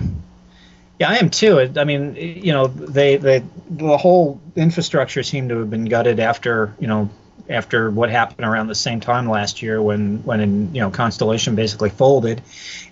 Yeah, 0.99 1.11
I 1.11 1.17
am 1.17 1.31
too. 1.31 1.61
I 1.77 1.85
mean, 1.85 2.15
you 2.17 2.53
know, 2.53 2.69
they, 2.69 3.17
they 3.17 3.43
the 3.69 3.97
whole 3.99 4.41
infrastructure 4.55 5.23
seemed 5.23 5.51
to 5.51 5.59
have 5.59 5.71
been 5.71 5.85
gutted 5.85 6.21
after 6.21 6.75
you 6.79 6.87
know 6.87 7.11
after 7.49 7.91
what 7.91 8.11
happened 8.11 8.47
around 8.47 8.67
the 8.69 8.75
same 8.75 9.01
time 9.01 9.29
last 9.29 9.63
year 9.63 9.81
when 9.81 10.25
when 10.25 10.41
in, 10.41 10.75
you 10.75 10.81
know 10.81 10.91
Constellation 10.91 11.55
basically 11.55 11.91
folded, 11.91 12.43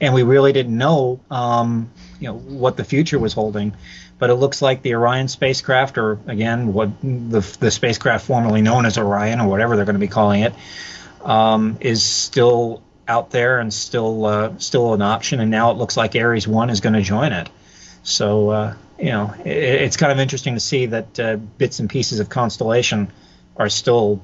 and 0.01 0.13
we 0.13 0.23
really 0.23 0.53
didn't 0.53 0.77
know 0.77 1.21
um, 1.31 1.91
you 2.21 2.29
know 2.29 2.35
what 2.35 2.77
the 2.77 2.85
future 2.85 3.19
was 3.19 3.33
holding. 3.33 3.75
But 4.19 4.31
it 4.31 4.35
looks 4.35 4.63
like 4.63 4.83
the 4.83 4.95
Orion 4.95 5.29
spacecraft, 5.29 5.99
or 5.99 6.19
again, 6.27 6.73
what 6.73 6.91
the 7.01 7.41
the 7.59 7.71
spacecraft 7.71 8.27
formerly 8.27 8.63
known 8.63 8.87
as 8.87 8.99
Orion, 8.99 9.41
or 9.41 9.49
whatever 9.49 9.77
they're 9.77 9.85
going 9.85 9.95
to 9.95 10.01
be 10.01 10.09
calling 10.09 10.43
it, 10.43 10.53
um, 11.25 11.79
is 11.81 12.03
still 12.03 12.83
out 13.07 13.31
there 13.31 13.59
and 13.59 13.73
still 13.73 14.27
uh, 14.27 14.59
still 14.59 14.95
an 14.95 15.03
option. 15.03 15.41
And 15.41 15.51
now 15.51 15.71
it 15.71 15.77
looks 15.77 15.97
like 15.97 16.15
Ares 16.17 16.47
One 16.47 16.71
is 16.71 16.81
going 16.81 16.95
to 16.95 17.03
join 17.03 17.33
it. 17.33 17.49
So 18.03 18.51
uh, 18.51 18.75
you 18.99 19.07
know, 19.07 19.35
it, 19.45 19.49
it's 19.49 19.97
kind 19.97 20.13
of 20.13 20.19
interesting 20.19 20.55
to 20.55 20.61
see 20.61 20.87
that 20.87 21.21
uh, 21.21 21.37
bits 21.37 21.81
and 21.81 21.89
pieces 21.91 22.21
of 22.21 22.29
Constellation 22.29 23.13
are 23.57 23.69
still 23.69 24.23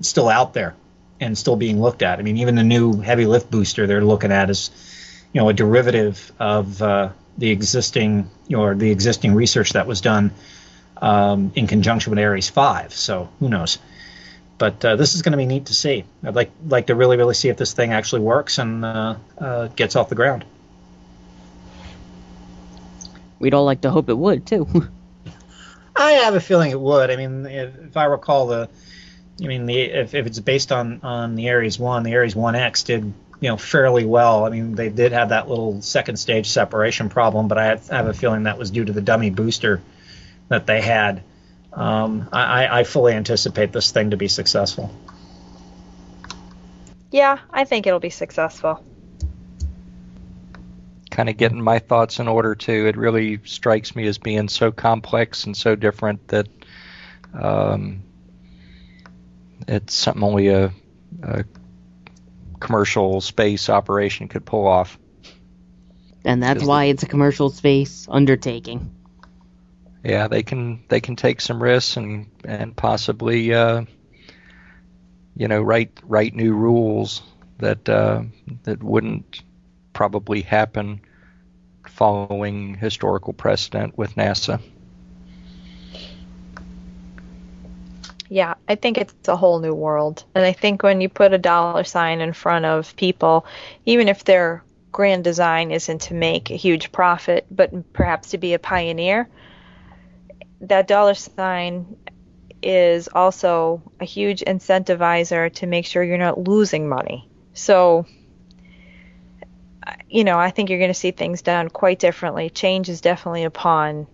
still 0.00 0.28
out 0.28 0.52
there 0.54 0.74
and 1.20 1.36
still 1.36 1.56
being 1.56 1.80
looked 1.80 2.02
at. 2.02 2.18
I 2.18 2.22
mean, 2.22 2.36
even 2.38 2.54
the 2.54 2.64
new 2.64 3.00
heavy 3.00 3.26
lift 3.26 3.50
booster 3.50 3.86
they're 3.86 4.04
looking 4.04 4.32
at 4.32 4.50
is 4.50 4.70
you 5.32 5.40
know 5.40 5.48
a 5.48 5.52
derivative 5.52 6.32
of 6.38 6.82
uh, 6.82 7.10
the 7.38 7.50
existing 7.50 8.30
you 8.48 8.56
know, 8.56 8.62
or 8.62 8.74
the 8.74 8.90
existing 8.90 9.34
research 9.34 9.72
that 9.72 9.86
was 9.86 10.00
done 10.00 10.30
um, 11.00 11.52
in 11.54 11.66
conjunction 11.66 12.10
with 12.10 12.18
Ares 12.18 12.48
Five. 12.48 12.92
So 12.92 13.28
who 13.40 13.48
knows? 13.48 13.78
But 14.58 14.84
uh, 14.84 14.96
this 14.96 15.14
is 15.14 15.22
going 15.22 15.32
to 15.32 15.38
be 15.38 15.46
neat 15.46 15.66
to 15.66 15.74
see. 15.74 16.04
I'd 16.24 16.34
like 16.34 16.50
like 16.66 16.86
to 16.86 16.94
really 16.94 17.16
really 17.16 17.34
see 17.34 17.48
if 17.48 17.56
this 17.56 17.72
thing 17.72 17.92
actually 17.92 18.22
works 18.22 18.58
and 18.58 18.84
uh, 18.84 19.16
uh, 19.38 19.68
gets 19.68 19.96
off 19.96 20.08
the 20.08 20.14
ground. 20.14 20.44
We'd 23.38 23.54
all 23.54 23.64
like 23.64 23.82
to 23.82 23.90
hope 23.90 24.08
it 24.08 24.16
would 24.16 24.46
too. 24.46 24.66
I 25.96 26.12
have 26.12 26.34
a 26.34 26.40
feeling 26.40 26.70
it 26.70 26.80
would. 26.80 27.10
I 27.10 27.16
mean, 27.16 27.46
if, 27.46 27.76
if 27.78 27.96
I 27.96 28.04
recall 28.04 28.46
the, 28.46 28.68
I 29.42 29.46
mean, 29.46 29.66
the 29.66 29.80
if, 29.80 30.14
if 30.14 30.26
it's 30.26 30.40
based 30.40 30.72
on 30.72 31.00
on 31.02 31.34
the 31.34 31.50
Ares 31.50 31.78
One, 31.78 32.02
the 32.02 32.16
Ares 32.16 32.34
One 32.34 32.54
X 32.54 32.82
did 32.82 33.12
you 33.40 33.48
know 33.48 33.56
fairly 33.56 34.04
well. 34.04 34.44
I 34.44 34.50
mean, 34.50 34.74
they 34.74 34.88
did 34.88 35.12
have 35.12 35.30
that 35.30 35.48
little 35.48 35.82
second 35.82 36.16
stage 36.16 36.48
separation 36.48 37.08
problem, 37.08 37.48
but 37.48 37.58
I 37.58 37.64
have, 37.66 37.90
I 37.90 37.96
have 37.96 38.06
a 38.06 38.14
feeling 38.14 38.44
that 38.44 38.58
was 38.58 38.70
due 38.70 38.84
to 38.84 38.92
the 38.92 39.02
dummy 39.02 39.30
booster 39.30 39.82
that 40.48 40.66
they 40.66 40.80
had. 40.80 41.22
Um, 41.76 42.28
I, 42.32 42.80
I 42.80 42.84
fully 42.84 43.12
anticipate 43.12 43.72
this 43.72 43.92
thing 43.92 44.10
to 44.10 44.16
be 44.16 44.28
successful. 44.28 44.90
Yeah, 47.12 47.38
I 47.50 47.64
think 47.64 47.86
it'll 47.86 48.00
be 48.00 48.10
successful 48.10 48.82
kind 51.16 51.30
of 51.30 51.38
getting 51.38 51.62
my 51.62 51.78
thoughts 51.78 52.18
in 52.18 52.28
order 52.28 52.54
too. 52.54 52.86
It 52.86 52.94
really 52.94 53.40
strikes 53.44 53.96
me 53.96 54.06
as 54.06 54.18
being 54.18 54.48
so 54.48 54.70
complex 54.70 55.44
and 55.44 55.56
so 55.56 55.74
different 55.74 56.28
that 56.28 56.46
um, 57.32 58.02
it's 59.66 59.94
something 59.94 60.22
only 60.22 60.48
a, 60.48 60.74
a 61.22 61.44
commercial 62.60 63.22
space 63.22 63.70
operation 63.70 64.28
could 64.28 64.44
pull 64.44 64.66
off. 64.66 64.98
And 66.22 66.42
that's 66.42 66.64
why 66.64 66.84
it's 66.84 67.02
a 67.02 67.06
commercial 67.06 67.48
space 67.48 68.06
undertaking. 68.10 68.95
Yeah, 70.06 70.28
they 70.28 70.44
can 70.44 70.84
they 70.86 71.00
can 71.00 71.16
take 71.16 71.40
some 71.40 71.60
risks 71.60 71.96
and 71.96 72.30
and 72.44 72.76
possibly 72.76 73.52
uh, 73.52 73.82
you 75.34 75.48
know 75.48 75.60
write 75.60 75.98
write 76.04 76.32
new 76.32 76.54
rules 76.54 77.22
that 77.58 77.88
uh, 77.88 78.22
that 78.62 78.84
wouldn't 78.84 79.42
probably 79.92 80.42
happen 80.42 81.00
following 81.88 82.76
historical 82.76 83.32
precedent 83.32 83.98
with 83.98 84.14
NASA. 84.14 84.62
Yeah, 88.28 88.54
I 88.68 88.76
think 88.76 88.98
it's 88.98 89.26
a 89.26 89.36
whole 89.36 89.58
new 89.58 89.74
world. 89.74 90.22
And 90.36 90.44
I 90.44 90.52
think 90.52 90.84
when 90.84 91.00
you 91.00 91.08
put 91.08 91.32
a 91.32 91.38
dollar 91.38 91.82
sign 91.82 92.20
in 92.20 92.32
front 92.32 92.64
of 92.64 92.94
people, 92.94 93.44
even 93.86 94.06
if 94.06 94.22
their 94.22 94.62
grand 94.92 95.24
design 95.24 95.72
isn't 95.72 96.02
to 96.02 96.14
make 96.14 96.52
a 96.52 96.56
huge 96.56 96.92
profit, 96.92 97.44
but 97.50 97.92
perhaps 97.92 98.30
to 98.30 98.38
be 98.38 98.54
a 98.54 98.58
pioneer, 98.60 99.28
that 100.68 100.86
dollar 100.86 101.14
sign 101.14 101.96
is 102.62 103.08
also 103.08 103.82
a 104.00 104.04
huge 104.04 104.40
incentivizer 104.40 105.52
to 105.54 105.66
make 105.66 105.86
sure 105.86 106.02
you're 106.02 106.18
not 106.18 106.38
losing 106.38 106.88
money. 106.88 107.28
So 107.54 108.06
uh, 109.86 109.92
you 110.08 110.24
know, 110.24 110.38
I 110.38 110.50
think 110.50 110.70
you're 110.70 110.78
going 110.78 110.90
to 110.90 110.94
see 110.94 111.10
things 111.12 111.42
done 111.42 111.68
quite 111.68 111.98
differently. 111.98 112.50
Change 112.50 112.88
is 112.88 113.00
definitely 113.00 113.44
upon 113.44 114.06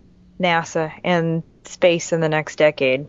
NASA, 0.43 0.93
and 1.05 1.43
space 1.65 2.13
in 2.13 2.21
the 2.21 2.29
next 2.29 2.57
decade? 2.57 3.07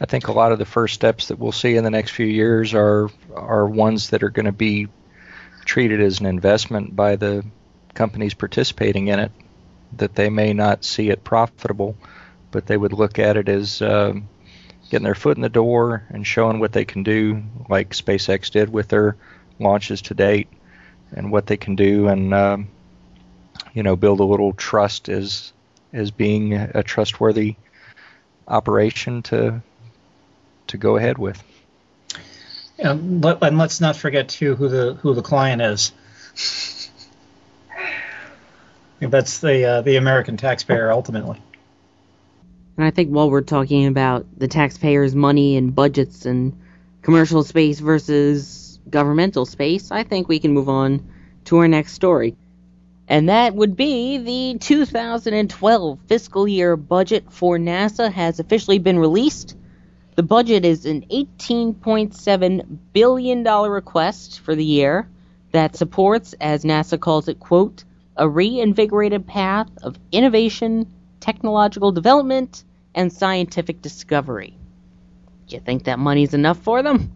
I 0.00 0.06
think 0.06 0.28
a 0.28 0.32
lot 0.32 0.52
of 0.52 0.58
the 0.58 0.64
first 0.64 0.94
steps 0.94 1.28
that 1.28 1.38
we'll 1.38 1.52
see 1.52 1.76
in 1.76 1.84
the 1.84 1.90
next 1.90 2.10
few 2.10 2.26
years 2.26 2.74
are 2.74 3.08
are 3.34 3.66
ones 3.66 4.10
that 4.10 4.22
are 4.22 4.28
going 4.28 4.46
to 4.46 4.52
be 4.52 4.88
treated 5.64 6.00
as 6.00 6.20
an 6.20 6.26
investment 6.26 6.94
by 6.94 7.16
the 7.16 7.44
companies 7.94 8.34
participating 8.34 9.08
in 9.08 9.20
it. 9.20 9.32
That 9.98 10.14
they 10.14 10.30
may 10.30 10.52
not 10.52 10.84
see 10.84 11.10
it 11.10 11.24
profitable, 11.24 11.96
but 12.50 12.66
they 12.66 12.76
would 12.76 12.92
look 12.92 13.18
at 13.18 13.36
it 13.36 13.48
as 13.48 13.80
um, 13.82 14.28
getting 14.90 15.04
their 15.04 15.14
foot 15.14 15.36
in 15.36 15.42
the 15.42 15.48
door 15.48 16.04
and 16.10 16.26
showing 16.26 16.58
what 16.58 16.72
they 16.72 16.84
can 16.84 17.02
do, 17.02 17.42
like 17.68 17.90
SpaceX 17.90 18.50
did 18.50 18.70
with 18.70 18.88
their 18.88 19.16
launches 19.58 20.02
to 20.02 20.14
date, 20.14 20.48
and 21.12 21.30
what 21.30 21.46
they 21.46 21.56
can 21.56 21.76
do, 21.76 22.08
and 22.08 22.34
um, 22.34 22.68
you 23.72 23.82
know, 23.82 23.96
build 23.96 24.20
a 24.20 24.24
little 24.24 24.52
trust 24.52 25.08
as 25.08 25.52
as 25.92 26.10
being 26.10 26.54
a 26.54 26.82
trustworthy 26.82 27.56
operation 28.48 29.22
to 29.22 29.62
to 30.66 30.76
go 30.76 30.96
ahead 30.96 31.18
with. 31.18 31.42
And, 32.78 33.24
let, 33.24 33.40
let's 33.40 33.80
not 33.80 33.96
forget 33.96 34.28
too 34.28 34.56
who 34.56 34.68
the 34.68 34.94
who 34.94 35.14
the 35.14 35.22
client 35.22 35.62
is. 35.62 35.92
That's 39.10 39.38
the 39.38 39.64
uh, 39.64 39.80
the 39.82 39.96
American 39.96 40.36
taxpayer 40.36 40.90
ultimately. 40.90 41.40
And 42.76 42.84
I 42.84 42.90
think 42.90 43.10
while 43.10 43.30
we're 43.30 43.42
talking 43.42 43.86
about 43.86 44.26
the 44.36 44.48
taxpayers' 44.48 45.14
money 45.14 45.56
and 45.56 45.74
budgets 45.74 46.26
and 46.26 46.60
commercial 47.02 47.44
space 47.44 47.78
versus 47.78 48.80
governmental 48.90 49.46
space, 49.46 49.90
I 49.90 50.02
think 50.02 50.28
we 50.28 50.40
can 50.40 50.52
move 50.52 50.68
on 50.68 51.08
to 51.44 51.58
our 51.58 51.68
next 51.68 51.92
story. 51.92 52.36
And 53.06 53.28
that 53.28 53.54
would 53.54 53.76
be 53.76 54.18
the 54.18 54.58
2012 54.58 55.98
fiscal 56.06 56.48
year 56.48 56.76
budget 56.76 57.30
for 57.30 57.58
NASA 57.58 58.10
has 58.10 58.40
officially 58.40 58.78
been 58.78 58.98
released. 58.98 59.56
The 60.16 60.22
budget 60.22 60.64
is 60.64 60.86
an 60.86 61.02
$18.7 61.10 62.78
billion 62.92 63.44
request 63.44 64.40
for 64.40 64.54
the 64.54 64.64
year 64.64 65.08
that 65.52 65.76
supports, 65.76 66.34
as 66.40 66.64
NASA 66.64 66.98
calls 66.98 67.28
it, 67.28 67.38
quote, 67.38 67.84
a 68.16 68.28
reinvigorated 68.28 69.26
path 69.26 69.68
of 69.82 69.98
innovation, 70.12 70.92
technological 71.20 71.92
development, 71.92 72.64
and 72.94 73.12
scientific 73.12 73.82
discovery. 73.82 74.56
Do 75.46 75.56
you 75.56 75.60
think 75.60 75.84
that 75.84 75.98
money's 75.98 76.34
enough 76.34 76.58
for 76.58 76.82
them? 76.82 77.12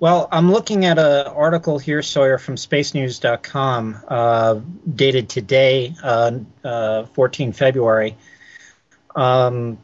Well, 0.00 0.28
I'm 0.32 0.50
looking 0.50 0.84
at 0.84 0.98
an 0.98 1.28
article 1.28 1.78
here, 1.78 2.02
Sawyer, 2.02 2.36
from 2.36 2.56
spacenews.com, 2.56 4.02
uh, 4.08 4.60
dated 4.92 5.28
today, 5.28 5.94
uh, 6.02 6.32
uh, 6.64 7.04
14 7.06 7.52
February. 7.52 8.16
Um, 9.14 9.78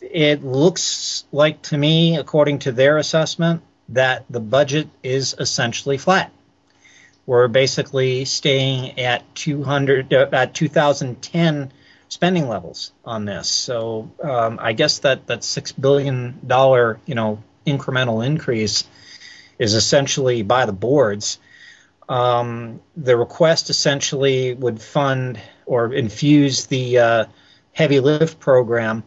it 0.00 0.42
looks 0.42 1.24
like 1.30 1.62
to 1.62 1.78
me, 1.78 2.16
according 2.16 2.60
to 2.60 2.72
their 2.72 2.96
assessment, 2.98 3.62
that 3.90 4.24
the 4.28 4.40
budget 4.40 4.88
is 5.02 5.36
essentially 5.38 5.98
flat. 5.98 6.32
We're 7.30 7.46
basically 7.46 8.24
staying 8.24 8.98
at 8.98 9.22
200 9.36 10.12
uh, 10.12 10.30
at 10.32 10.52
2010 10.52 11.70
spending 12.08 12.48
levels 12.48 12.90
on 13.04 13.24
this. 13.24 13.48
So 13.48 14.10
um, 14.20 14.58
I 14.60 14.72
guess 14.72 14.98
that 14.98 15.28
that 15.28 15.44
six 15.44 15.70
billion 15.70 16.40
dollar 16.44 16.98
you 17.06 17.14
know 17.14 17.40
incremental 17.64 18.26
increase 18.26 18.82
is 19.60 19.74
essentially 19.74 20.42
by 20.42 20.66
the 20.66 20.72
boards. 20.72 21.38
Um, 22.08 22.80
the 22.96 23.16
request 23.16 23.70
essentially 23.70 24.54
would 24.54 24.82
fund 24.82 25.38
or 25.66 25.94
infuse 25.94 26.66
the 26.66 26.98
uh, 26.98 27.24
heavy 27.72 28.00
lift 28.00 28.40
program 28.40 29.04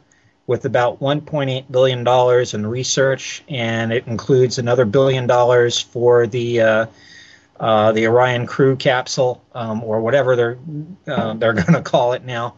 with 0.47 0.63
about 0.63 1.01
1.8 1.01 1.69
billion 1.69 2.05
dollars 2.05 2.53
in 2.53 2.65
research, 2.65 3.43
and 3.49 3.91
it 3.91 4.07
includes 4.07 4.59
another 4.59 4.85
billion 4.85 5.27
dollars 5.27 5.77
for 5.81 6.25
the 6.25 6.61
uh, 6.61 6.85
uh, 7.59 7.91
the 7.91 8.07
Orion 8.07 8.47
Crew 8.47 8.75
capsule 8.75 9.43
um, 9.53 9.83
or 9.83 10.01
whatever 10.01 10.35
they're 10.35 10.57
uh, 11.07 11.33
they're 11.33 11.53
going 11.61 11.73
to 11.73 11.81
call 11.81 12.13
it 12.13 12.25
now. 12.25 12.55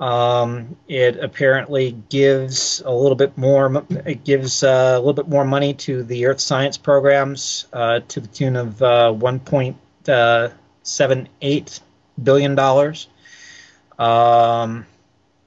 Um, 0.00 0.76
it 0.88 1.22
apparently 1.22 1.92
gives 2.08 2.82
a 2.84 2.90
little 2.90 3.16
bit 3.16 3.38
more. 3.38 3.84
It 4.04 4.24
gives 4.24 4.64
uh, 4.64 4.94
a 4.96 4.98
little 4.98 5.12
bit 5.12 5.28
more 5.28 5.44
money 5.44 5.74
to 5.74 6.02
the 6.02 6.26
Earth 6.26 6.40
science 6.40 6.76
programs 6.76 7.66
uh, 7.72 8.00
to 8.08 8.18
the 8.20 8.26
tune 8.28 8.56
of 8.56 8.82
uh, 8.82 9.14
1.78 9.16 11.80
billion 12.22 12.54
dollars. 12.56 13.08
Um, 13.98 14.86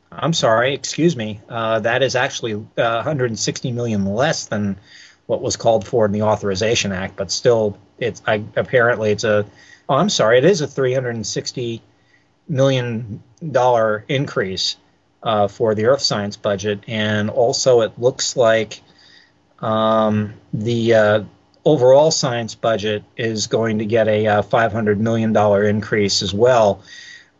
I'm 0.09 0.33
sorry, 0.33 0.73
excuse 0.73 1.17
me. 1.17 1.41
That 1.49 2.01
is 2.01 2.15
actually 2.15 2.55
160 2.55 3.71
million 3.73 4.05
less 4.05 4.45
than 4.45 4.79
what 5.27 5.41
was 5.41 5.55
called 5.55 5.85
for 5.85 6.05
in 6.05 6.11
the 6.11 6.23
Authorization 6.23 6.91
Act, 6.91 7.15
but 7.15 7.29
still, 7.31 7.77
it's 7.99 8.21
I, 8.25 8.43
apparently 8.55 9.11
it's 9.11 9.23
a. 9.23 9.45
Oh, 9.89 9.95
I'm 9.95 10.09
sorry, 10.09 10.37
it 10.39 10.45
is 10.45 10.61
a 10.61 10.67
360 10.67 11.81
million 12.49 13.21
dollar 13.51 14.03
increase 14.07 14.77
uh, 15.23 15.47
for 15.47 15.75
the 15.75 15.85
Earth 15.85 16.01
science 16.01 16.37
budget, 16.37 16.83
and 16.87 17.29
also 17.29 17.81
it 17.81 17.99
looks 17.99 18.35
like 18.35 18.81
um, 19.59 20.33
the 20.53 20.93
uh, 20.93 21.23
overall 21.65 22.11
science 22.11 22.55
budget 22.55 23.03
is 23.17 23.47
going 23.47 23.79
to 23.79 23.85
get 23.85 24.07
a 24.07 24.27
uh, 24.27 24.41
500 24.41 24.99
million 24.99 25.33
dollar 25.33 25.63
increase 25.63 26.21
as 26.21 26.33
well. 26.33 26.81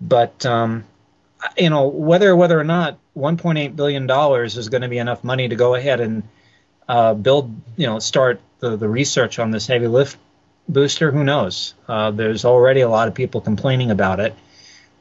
But 0.02 0.45
um, 0.45 0.84
you 1.58 1.69
know 1.69 1.88
whether 1.88 2.36
whether 2.36 2.60
or 2.60 2.65
not 2.65 3.00
1.8 3.15 3.76
billion 3.76 4.08
dollars 4.08 4.58
is 4.58 4.69
going 4.69 4.82
to 4.82 4.89
be 4.89 4.97
enough 4.97 5.23
money 5.23 5.47
to 5.47 5.56
go 5.56 5.76
ahead 5.76 6.02
and 6.02 6.23
uh, 6.88 7.13
build, 7.13 7.54
you 7.76 7.88
know, 7.88 8.00
start 8.00 8.41
the, 8.60 8.76
the 8.78 8.88
research 8.88 9.39
on 9.39 9.52
this 9.52 9.67
heavy 9.67 9.88
lift 9.88 10.17
booster, 10.67 11.12
who 11.12 11.23
knows? 11.23 11.73
Uh, 11.88 12.12
there's 12.12 12.45
already 12.45 12.82
a 12.82 12.89
lot 12.89 13.08
of 13.08 13.13
people 13.13 13.41
complaining 13.41 13.91
about 13.91 14.19
it. 14.19 14.36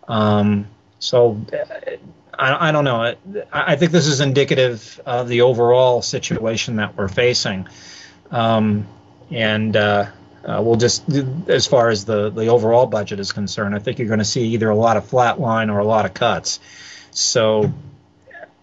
Um, 0.09 0.66
so 0.99 1.40
I, 2.38 2.68
I, 2.68 2.72
don't 2.72 2.85
know. 2.85 3.03
I, 3.03 3.16
I, 3.53 3.77
think 3.77 3.92
this 3.92 4.07
is 4.07 4.20
indicative 4.20 5.01
of 5.05 5.29
the 5.29 5.42
overall 5.42 6.03
situation 6.03 6.77
that 6.77 6.96
we're 6.96 7.09
facing. 7.09 7.66
Um, 8.31 8.87
and 9.31 9.77
uh, 9.77 10.11
uh, 10.44 10.62
we'll 10.62 10.77
just, 10.77 11.09
as 11.49 11.66
far 11.66 11.88
as 11.88 12.05
the, 12.05 12.31
the 12.31 12.46
overall 12.49 12.87
budget 12.87 13.18
is 13.18 13.33
concerned, 13.33 13.75
I 13.75 13.81
think 13.81 13.99
you're 13.99 14.09
going 14.09 14.20
to 14.20 14.25
see 14.25 14.49
either 14.49 14.70
a 14.70 14.77
lot 14.77 14.96
of 14.96 15.07
flat 15.09 15.40
line 15.40 15.70
or 15.70 15.81
a 15.81 15.85
lot 15.85 16.07
of 16.07 16.14
cuts. 16.14 16.61
So, 17.11 17.72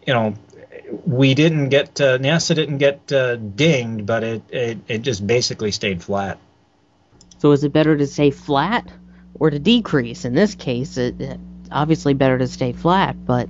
you 0.07 0.13
know, 0.13 0.35
we 1.05 1.33
didn't 1.33 1.69
get 1.69 1.99
uh, 2.01 2.17
NASA 2.17 2.55
didn't 2.55 2.77
get 2.77 3.11
uh, 3.11 3.35
dinged, 3.35 4.05
but 4.05 4.23
it, 4.23 4.43
it 4.49 4.77
it 4.87 5.01
just 5.01 5.25
basically 5.25 5.71
stayed 5.71 6.03
flat. 6.03 6.37
So 7.39 7.51
is 7.51 7.63
it 7.63 7.73
better 7.73 7.97
to 7.97 8.07
stay 8.07 8.31
flat 8.31 8.89
or 9.35 9.49
to 9.49 9.59
decrease? 9.59 10.25
In 10.25 10.33
this 10.33 10.55
case, 10.55 10.97
it, 10.97 11.19
it 11.19 11.39
obviously 11.71 12.13
better 12.13 12.37
to 12.37 12.47
stay 12.47 12.71
flat, 12.71 13.25
but 13.25 13.49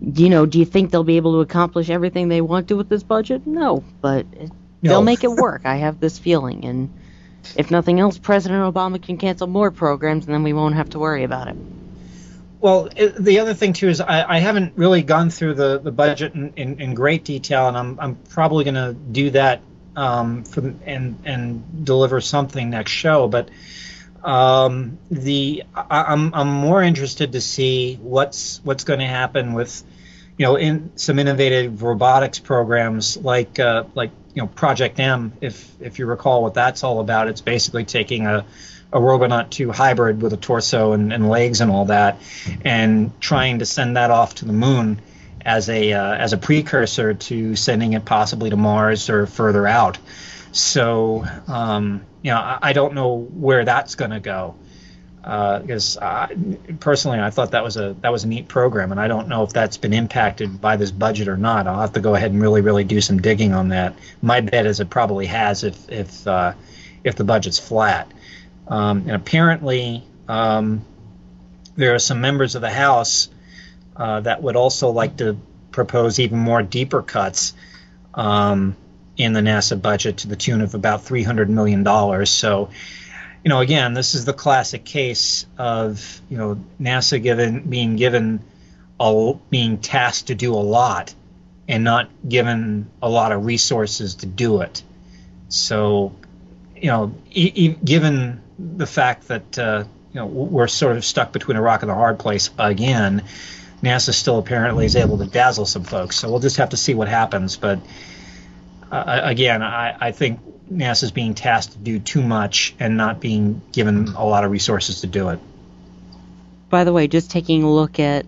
you 0.00 0.30
know, 0.30 0.46
do 0.46 0.58
you 0.58 0.64
think 0.64 0.90
they'll 0.90 1.04
be 1.04 1.16
able 1.16 1.32
to 1.34 1.40
accomplish 1.40 1.90
everything 1.90 2.28
they 2.28 2.40
want 2.40 2.68
to 2.68 2.76
with 2.76 2.88
this 2.88 3.02
budget? 3.02 3.46
No, 3.46 3.84
but 4.00 4.26
it, 4.32 4.50
no. 4.82 4.90
they'll 4.90 5.02
make 5.02 5.24
it 5.24 5.30
work. 5.30 5.62
I 5.64 5.76
have 5.76 6.00
this 6.00 6.18
feeling, 6.18 6.64
and 6.64 6.92
if 7.56 7.70
nothing 7.70 8.00
else, 8.00 8.18
President 8.18 8.62
Obama 8.72 9.02
can 9.02 9.18
cancel 9.18 9.46
more 9.46 9.70
programs, 9.70 10.26
and 10.26 10.34
then 10.34 10.42
we 10.42 10.52
won't 10.52 10.74
have 10.74 10.90
to 10.90 10.98
worry 10.98 11.24
about 11.24 11.48
it. 11.48 11.56
Well, 12.60 12.90
the 13.18 13.38
other 13.38 13.54
thing 13.54 13.72
too 13.72 13.88
is 13.88 14.02
I, 14.02 14.36
I, 14.36 14.38
haven't 14.38 14.74
really 14.76 15.02
gone 15.02 15.30
through 15.30 15.54
the, 15.54 15.78
the 15.78 15.90
budget 15.90 16.34
in, 16.34 16.52
in, 16.56 16.78
in 16.78 16.94
great 16.94 17.24
detail, 17.24 17.68
and 17.68 17.76
I'm 17.76 17.98
I'm 17.98 18.16
probably 18.16 18.64
going 18.64 18.74
to 18.74 18.92
do 18.92 19.30
that 19.30 19.62
um, 19.96 20.44
for, 20.44 20.74
and 20.84 21.18
and 21.24 21.86
deliver 21.86 22.20
something 22.20 22.68
next 22.68 22.92
show. 22.92 23.28
But 23.28 23.48
um, 24.22 24.98
the 25.10 25.64
I, 25.74 26.12
am 26.12 26.34
I'm, 26.34 26.34
I'm 26.34 26.52
more 26.52 26.82
interested 26.82 27.32
to 27.32 27.40
see 27.40 27.96
what's 28.02 28.60
what's 28.62 28.84
going 28.84 29.00
to 29.00 29.06
happen 29.06 29.54
with 29.54 29.82
you 30.36 30.44
know 30.44 30.56
in 30.56 30.92
some 30.96 31.18
innovative 31.18 31.82
robotics 31.82 32.38
programs 32.38 33.16
like 33.16 33.58
uh, 33.58 33.84
like 33.94 34.10
you 34.34 34.42
know 34.42 34.48
Project 34.48 35.00
M. 35.00 35.32
If 35.40 35.80
if 35.80 35.98
you 35.98 36.04
recall 36.04 36.42
what 36.42 36.52
that's 36.52 36.84
all 36.84 37.00
about, 37.00 37.28
it's 37.28 37.40
basically 37.40 37.86
taking 37.86 38.26
a 38.26 38.44
a 38.92 39.00
Robonaut 39.00 39.50
2 39.50 39.70
hybrid 39.70 40.20
with 40.20 40.32
a 40.32 40.36
torso 40.36 40.92
and, 40.92 41.12
and, 41.12 41.28
legs 41.28 41.60
and 41.60 41.70
all 41.70 41.86
that, 41.86 42.20
and 42.64 43.18
trying 43.20 43.60
to 43.60 43.66
send 43.66 43.96
that 43.96 44.10
off 44.10 44.36
to 44.36 44.44
the 44.44 44.52
moon 44.52 45.00
as 45.42 45.68
a 45.68 45.92
uh, 45.92 46.14
as 46.14 46.32
a 46.32 46.38
precursor 46.38 47.14
to 47.14 47.56
sending 47.56 47.94
it 47.94 48.04
possibly 48.04 48.50
to 48.50 48.56
Mars 48.56 49.08
or 49.08 49.26
further 49.26 49.66
out. 49.66 49.98
So 50.52 51.24
um, 51.46 52.04
you 52.22 52.32
know, 52.32 52.38
I, 52.38 52.58
I, 52.62 52.72
don't 52.72 52.94
know 52.94 53.16
where 53.16 53.64
that's 53.64 53.94
going 53.94 54.10
to 54.10 54.20
go 54.20 54.56
because 55.22 55.96
uh, 55.98 56.28
personally, 56.80 57.20
I 57.20 57.30
thought 57.30 57.50
that 57.50 57.62
was 57.62 57.76
a 57.76 57.94
that 58.00 58.10
was 58.10 58.24
a 58.24 58.28
neat 58.28 58.48
program, 58.48 58.90
and 58.90 59.00
I 59.00 59.08
don't 59.08 59.28
know 59.28 59.42
if 59.42 59.52
that's 59.52 59.76
been 59.76 59.92
impacted 59.92 60.60
by 60.60 60.76
this 60.76 60.90
budget 60.90 61.28
or 61.28 61.36
not. 61.36 61.66
I'll 61.66 61.80
have 61.80 61.92
to 61.92 62.00
go 62.00 62.14
ahead 62.14 62.32
and 62.32 62.40
really 62.40 62.62
really 62.62 62.84
do 62.84 63.00
some 63.00 63.20
digging 63.20 63.52
on 63.52 63.68
that. 63.68 63.96
My 64.22 64.40
bet 64.40 64.66
is 64.66 64.80
it 64.80 64.90
probably 64.90 65.26
has 65.26 65.62
if 65.62 65.90
if 65.90 66.26
uh, 66.26 66.54
if 67.04 67.16
the 67.16 67.24
budget's 67.24 67.58
flat. 67.58 68.10
Um, 68.70 68.98
and 69.00 69.10
apparently, 69.10 70.04
um, 70.28 70.84
there 71.76 71.94
are 71.94 71.98
some 71.98 72.20
members 72.20 72.54
of 72.54 72.62
the 72.62 72.70
House 72.70 73.28
uh, 73.96 74.20
that 74.20 74.42
would 74.42 74.56
also 74.56 74.90
like 74.90 75.16
to 75.18 75.36
propose 75.72 76.20
even 76.20 76.38
more 76.38 76.62
deeper 76.62 77.02
cuts 77.02 77.52
um, 78.14 78.76
in 79.16 79.32
the 79.32 79.40
NASA 79.40 79.80
budget 79.80 80.18
to 80.18 80.28
the 80.28 80.36
tune 80.36 80.60
of 80.60 80.74
about 80.74 81.04
$300 81.04 81.48
million. 81.48 81.84
So, 82.26 82.70
you 83.44 83.48
know, 83.48 83.60
again, 83.60 83.92
this 83.92 84.14
is 84.14 84.24
the 84.24 84.32
classic 84.32 84.84
case 84.84 85.46
of, 85.58 86.20
you 86.30 86.38
know, 86.38 86.62
NASA 86.80 87.20
given 87.22 87.68
being 87.68 87.96
given 87.96 88.42
a, 89.00 89.34
being 89.50 89.78
tasked 89.78 90.28
to 90.28 90.34
do 90.34 90.54
a 90.54 90.56
lot 90.56 91.14
and 91.66 91.82
not 91.84 92.08
given 92.28 92.90
a 93.02 93.08
lot 93.08 93.32
of 93.32 93.44
resources 93.44 94.16
to 94.16 94.26
do 94.26 94.60
it. 94.60 94.82
So, 95.48 96.12
you 96.76 96.88
know, 96.88 97.14
e- 97.30 97.52
e- 97.54 97.78
given 97.84 98.42
the 98.76 98.86
fact 98.86 99.28
that 99.28 99.58
uh, 99.58 99.84
you 100.12 100.20
know 100.20 100.26
we're 100.26 100.68
sort 100.68 100.96
of 100.96 101.04
stuck 101.04 101.32
between 101.32 101.56
a 101.56 101.62
rock 101.62 101.82
and 101.82 101.90
a 101.90 101.94
hard 101.94 102.18
place 102.18 102.50
again, 102.58 103.24
NASA 103.82 104.12
still 104.12 104.38
apparently 104.38 104.84
is 104.86 104.96
able 104.96 105.18
to 105.18 105.26
dazzle 105.26 105.66
some 105.66 105.84
folks. 105.84 106.16
So 106.18 106.30
we'll 106.30 106.40
just 106.40 106.56
have 106.58 106.70
to 106.70 106.76
see 106.76 106.94
what 106.94 107.08
happens. 107.08 107.56
But 107.56 107.80
uh, 108.90 109.20
again, 109.22 109.62
I, 109.62 109.96
I 110.00 110.12
think 110.12 110.40
NASA 110.70 111.04
is 111.04 111.10
being 111.12 111.34
tasked 111.34 111.72
to 111.72 111.78
do 111.78 111.98
too 111.98 112.22
much 112.22 112.74
and 112.78 112.96
not 112.96 113.20
being 113.20 113.62
given 113.72 114.08
a 114.08 114.24
lot 114.26 114.44
of 114.44 114.50
resources 114.50 115.00
to 115.02 115.06
do 115.06 115.28
it. 115.30 115.38
By 116.68 116.84
the 116.84 116.92
way, 116.92 117.08
just 117.08 117.30
taking 117.30 117.62
a 117.62 117.70
look 117.70 117.98
at 117.98 118.26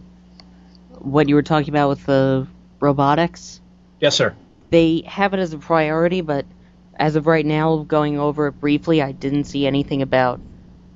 what 0.99 1.29
you 1.29 1.35
were 1.35 1.42
talking 1.42 1.68
about 1.71 1.88
with 1.88 2.05
the 2.07 2.47
robotics, 2.81 3.61
Yes, 4.01 4.16
sir. 4.16 4.35
they 4.71 5.03
have 5.07 5.35
it 5.35 5.38
as 5.40 5.53
a 5.53 5.59
priority, 5.59 6.21
but 6.21 6.45
as 6.96 7.16
of 7.16 7.26
right 7.26 7.44
now, 7.44 7.78
going 7.78 8.18
over 8.18 8.48
it 8.48 8.52
briefly, 8.61 9.02
I 9.02 9.12
didn't 9.12 9.44
see 9.44 9.66
anything 9.66 10.02
about 10.02 10.40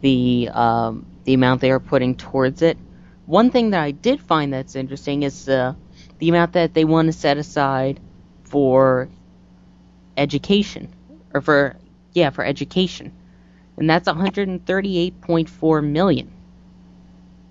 the 0.01 0.49
um, 0.53 1.07
the 1.25 1.35
amount 1.35 1.61
they 1.61 1.71
are 1.71 1.81
putting 1.81 2.15
towards 2.15 2.63
it. 2.63 2.79
One 3.27 3.51
thing 3.51 3.71
that 3.71 3.83
I 3.83 3.91
did 3.91 4.21
find 4.21 4.53
that's 4.53 4.77
interesting 4.77 5.23
is 5.23 5.49
uh, 5.49 5.75
the 6.19 6.29
amount 6.29 6.53
that 6.53 6.75
they 6.75 6.85
want 6.85 7.07
to 7.07 7.13
set 7.13 7.39
aside 7.39 8.01
for 8.45 9.09
education, 10.17 10.89
or 11.35 11.41
for 11.41 11.77
yeah, 12.13 12.31
for 12.31 12.45
education, 12.45 13.13
and 13.77 13.89
that's 13.89 14.09
138.4 14.09 15.85
million. 15.85 16.31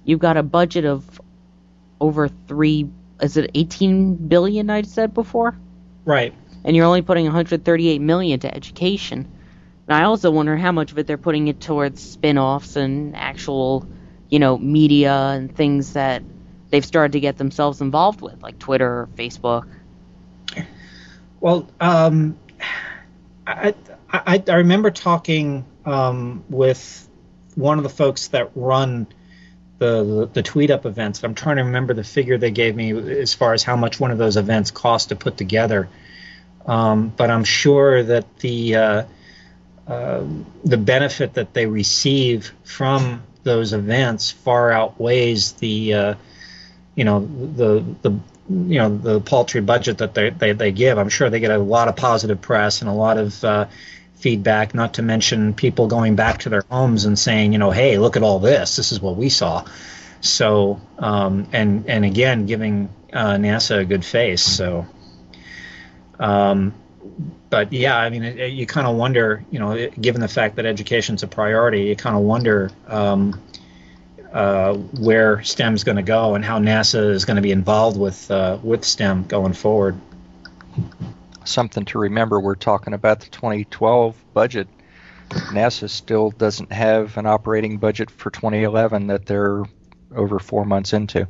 You've 0.03 0.19
got 0.19 0.37
a 0.37 0.43
budget 0.43 0.85
of 0.85 1.21
over 1.99 2.27
three. 2.27 2.89
Is 3.21 3.37
it 3.37 3.51
18 3.55 4.15
billion? 4.27 4.69
I 4.69 4.83
said 4.83 5.13
before 5.13 5.55
Right. 6.05 6.33
And 6.65 6.75
you're 6.75 6.85
only 6.85 7.03
putting 7.03 7.25
138 7.25 8.01
million 8.01 8.39
to 8.41 8.53
education. 8.53 9.31
And 9.87 9.95
I 9.95 10.03
also 10.03 10.31
wonder 10.31 10.57
how 10.57 10.71
much 10.71 10.91
of 10.91 10.97
it 10.97 11.05
they're 11.05 11.17
putting 11.17 11.47
it 11.47 11.61
towards 11.61 12.01
spin-offs 12.01 12.75
and 12.75 13.15
actual, 13.15 13.87
you 14.29 14.39
know, 14.39 14.57
media 14.57 15.13
and 15.13 15.55
things 15.55 15.93
that 15.93 16.23
they've 16.71 16.83
started 16.83 17.11
to 17.13 17.19
get 17.19 17.37
themselves 17.37 17.81
involved 17.81 18.19
with, 18.19 18.41
like 18.41 18.57
Twitter 18.57 19.01
or 19.01 19.09
Facebook. 19.15 19.67
Well, 21.39 21.69
um, 21.79 22.35
I, 23.45 23.75
I, 24.11 24.43
I 24.47 24.55
remember 24.55 24.89
talking 24.89 25.65
um, 25.85 26.43
with 26.49 27.07
one 27.53 27.77
of 27.77 27.83
the 27.83 27.89
folks 27.91 28.29
that 28.29 28.49
run 28.55 29.05
the, 29.77 30.03
the 30.03 30.29
the 30.33 30.41
tweet 30.41 30.71
up 30.71 30.85
events. 30.87 31.23
I'm 31.23 31.35
trying 31.35 31.57
to 31.57 31.63
remember 31.63 31.93
the 31.93 32.03
figure 32.03 32.37
they 32.37 32.49
gave 32.49 32.75
me 32.75 32.91
as 33.19 33.33
far 33.33 33.53
as 33.53 33.61
how 33.61 33.75
much 33.75 33.99
one 33.99 34.09
of 34.09 34.17
those 34.17 34.37
events 34.37 34.71
cost 34.71 35.09
to 35.09 35.15
put 35.15 35.37
together. 35.37 35.89
Um, 36.67 37.13
but 37.15 37.29
I'm 37.29 37.43
sure 37.43 38.03
that 38.03 38.39
the 38.39 38.75
uh, 38.75 39.03
uh, 39.87 40.23
the 40.63 40.77
benefit 40.77 41.35
that 41.35 41.53
they 41.53 41.67
receive 41.67 42.51
from 42.63 43.21
those 43.43 43.73
events 43.73 44.31
far 44.31 44.71
outweighs 44.71 45.53
the 45.53 45.93
uh, 45.93 46.15
you 46.95 47.03
know 47.03 47.19
the 47.19 47.85
the 48.01 48.11
you 48.49 48.79
know 48.79 48.97
the 48.97 49.21
paltry 49.21 49.61
budget 49.61 49.99
that 49.99 50.15
they, 50.15 50.31
they 50.31 50.53
they 50.53 50.71
give. 50.71 50.97
I'm 50.97 51.09
sure 51.09 51.29
they 51.29 51.39
get 51.39 51.51
a 51.51 51.57
lot 51.59 51.87
of 51.87 51.95
positive 51.95 52.41
press 52.41 52.81
and 52.81 52.89
a 52.89 52.93
lot 52.93 53.17
of 53.17 53.43
uh, 53.43 53.67
feedback. 54.15 54.73
Not 54.73 54.95
to 54.95 55.03
mention 55.03 55.53
people 55.53 55.87
going 55.87 56.15
back 56.15 56.39
to 56.39 56.49
their 56.49 56.63
homes 56.71 57.05
and 57.05 57.17
saying, 57.17 57.53
you 57.53 57.59
know, 57.59 57.71
hey, 57.71 57.99
look 57.99 58.17
at 58.17 58.23
all 58.23 58.39
this. 58.39 58.75
This 58.75 58.91
is 58.91 58.99
what 58.99 59.15
we 59.15 59.29
saw. 59.29 59.65
So 60.21 60.81
um, 60.97 61.47
and 61.53 61.87
and 61.87 62.05
again, 62.05 62.47
giving 62.47 62.89
uh, 63.13 63.35
NASA 63.35 63.79
a 63.79 63.85
good 63.85 64.03
face. 64.03 64.41
So. 64.41 64.87
Um, 66.19 66.73
but 67.49 67.71
yeah, 67.71 67.97
I 67.97 68.09
mean, 68.09 68.23
it, 68.23 68.37
it- 68.39 68.53
you 68.53 68.65
kind 68.65 68.87
of 68.87 68.95
wonder, 68.95 69.43
you 69.51 69.59
know, 69.59 69.71
it- 69.71 69.99
given 69.99 70.21
the 70.21 70.27
fact 70.27 70.55
that 70.57 70.65
education's 70.65 71.23
a 71.23 71.27
priority, 71.27 71.83
you 71.83 71.95
kind 71.95 72.15
of 72.15 72.23
wonder 72.23 72.71
um, 72.87 73.39
uh, 74.33 74.73
where 74.73 75.41
STEM's 75.43 75.83
going 75.83 75.97
to 75.97 76.03
go 76.03 76.35
and 76.35 76.43
how 76.43 76.59
NASA 76.59 77.09
is 77.11 77.25
going 77.25 77.35
to 77.37 77.41
be 77.41 77.51
involved 77.51 77.97
with 77.97 78.29
uh, 78.31 78.57
with 78.63 78.83
STEM 78.83 79.25
going 79.27 79.53
forward. 79.53 79.99
Something 81.45 81.85
to 81.85 81.99
remember 81.99 82.39
we're 82.39 82.55
talking 82.55 82.93
about 82.93 83.19
the 83.21 83.27
2012 83.27 84.15
budget. 84.33 84.67
NASA 85.29 85.89
still 85.89 86.31
doesn't 86.31 86.71
have 86.71 87.17
an 87.17 87.25
operating 87.25 87.77
budget 87.77 88.09
for 88.11 88.29
2011 88.29 89.07
that 89.07 89.25
they're 89.25 89.63
over 90.15 90.39
four 90.39 90.65
months 90.65 90.91
into. 90.93 91.27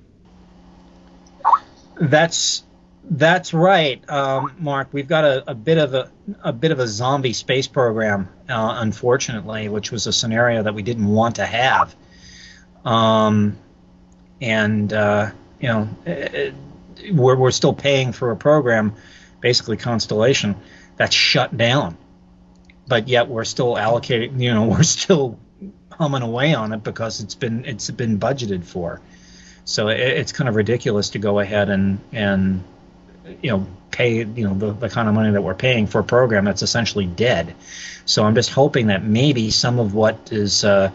That's 1.99 2.63
that's 3.09 3.53
right, 3.53 4.07
um, 4.09 4.53
Mark. 4.59 4.89
We've 4.91 5.07
got 5.07 5.23
a, 5.23 5.51
a 5.51 5.55
bit 5.55 5.77
of 5.77 5.93
a 5.93 6.11
a 6.43 6.51
bit 6.51 6.71
of 6.71 6.79
a 6.79 6.87
zombie 6.87 7.33
space 7.33 7.67
program, 7.67 8.29
uh, 8.49 8.77
unfortunately, 8.79 9.69
which 9.69 9.91
was 9.91 10.07
a 10.07 10.13
scenario 10.13 10.63
that 10.63 10.73
we 10.73 10.81
didn't 10.81 11.07
want 11.07 11.35
to 11.35 11.45
have. 11.45 11.95
Um, 12.83 13.57
and 14.41 14.91
uh, 14.91 15.31
you 15.59 15.67
know, 15.67 15.89
it, 16.05 16.53
we're 17.11 17.35
we're 17.35 17.51
still 17.51 17.73
paying 17.73 18.11
for 18.11 18.31
a 18.31 18.35
program, 18.35 18.95
basically 19.39 19.77
Constellation, 19.77 20.55
that's 20.97 21.15
shut 21.15 21.55
down. 21.55 21.97
But 22.87 23.07
yet 23.07 23.27
we're 23.27 23.45
still 23.45 23.75
allocating. 23.75 24.39
You 24.39 24.53
know, 24.53 24.65
we're 24.69 24.83
still 24.83 25.39
humming 25.91 26.23
away 26.23 26.53
on 26.53 26.73
it 26.73 26.83
because 26.83 27.21
it's 27.21 27.35
been 27.35 27.65
it's 27.65 27.89
been 27.91 28.19
budgeted 28.19 28.63
for. 28.63 29.01
So 29.63 29.89
it, 29.89 29.99
it's 29.99 30.31
kind 30.31 30.47
of 30.49 30.55
ridiculous 30.55 31.11
to 31.11 31.19
go 31.19 31.39
ahead 31.39 31.69
and 31.69 31.99
and 32.11 32.63
you 33.41 33.51
know 33.51 33.67
pay 33.91 34.17
you 34.17 34.47
know 34.47 34.53
the, 34.53 34.73
the 34.73 34.89
kind 34.89 35.07
of 35.07 35.15
money 35.15 35.31
that 35.31 35.41
we're 35.41 35.55
paying 35.55 35.87
for 35.87 35.99
a 35.99 36.03
program 36.03 36.45
that's 36.45 36.61
essentially 36.61 37.05
dead. 37.05 37.55
So 38.05 38.23
I'm 38.23 38.35
just 38.35 38.51
hoping 38.51 38.87
that 38.87 39.03
maybe 39.03 39.51
some 39.51 39.79
of 39.79 39.93
what 39.93 40.31
is 40.31 40.63
uh, 40.63 40.91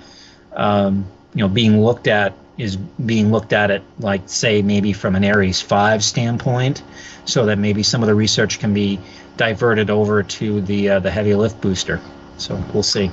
um, 0.53 1.07
you 1.35 1.43
know 1.43 1.49
being 1.49 1.83
looked 1.83 2.07
at 2.07 2.35
is 2.59 2.77
being 2.77 3.33
looked 3.33 3.53
at 3.53 3.71
it 3.71 3.83
like 3.99 4.23
say 4.27 4.61
maybe 4.63 4.93
from 4.93 5.17
an 5.17 5.25
Ares 5.25 5.63
5 5.63 6.05
standpoint, 6.05 6.83
so 7.25 7.47
that 7.47 7.59
maybe 7.59 7.83
some 7.83 8.03
of 8.03 8.07
the 8.07 8.15
research 8.15 8.59
can 8.59 8.75
be 8.75 9.01
diverted 9.37 9.89
over 9.89 10.23
to 10.23 10.61
the 10.61 10.91
uh, 10.91 10.99
the 11.01 11.11
heavy 11.11 11.35
lift 11.35 11.61
booster. 11.61 12.01
So 12.37 12.63
we'll 12.73 12.83
see. 12.83 13.11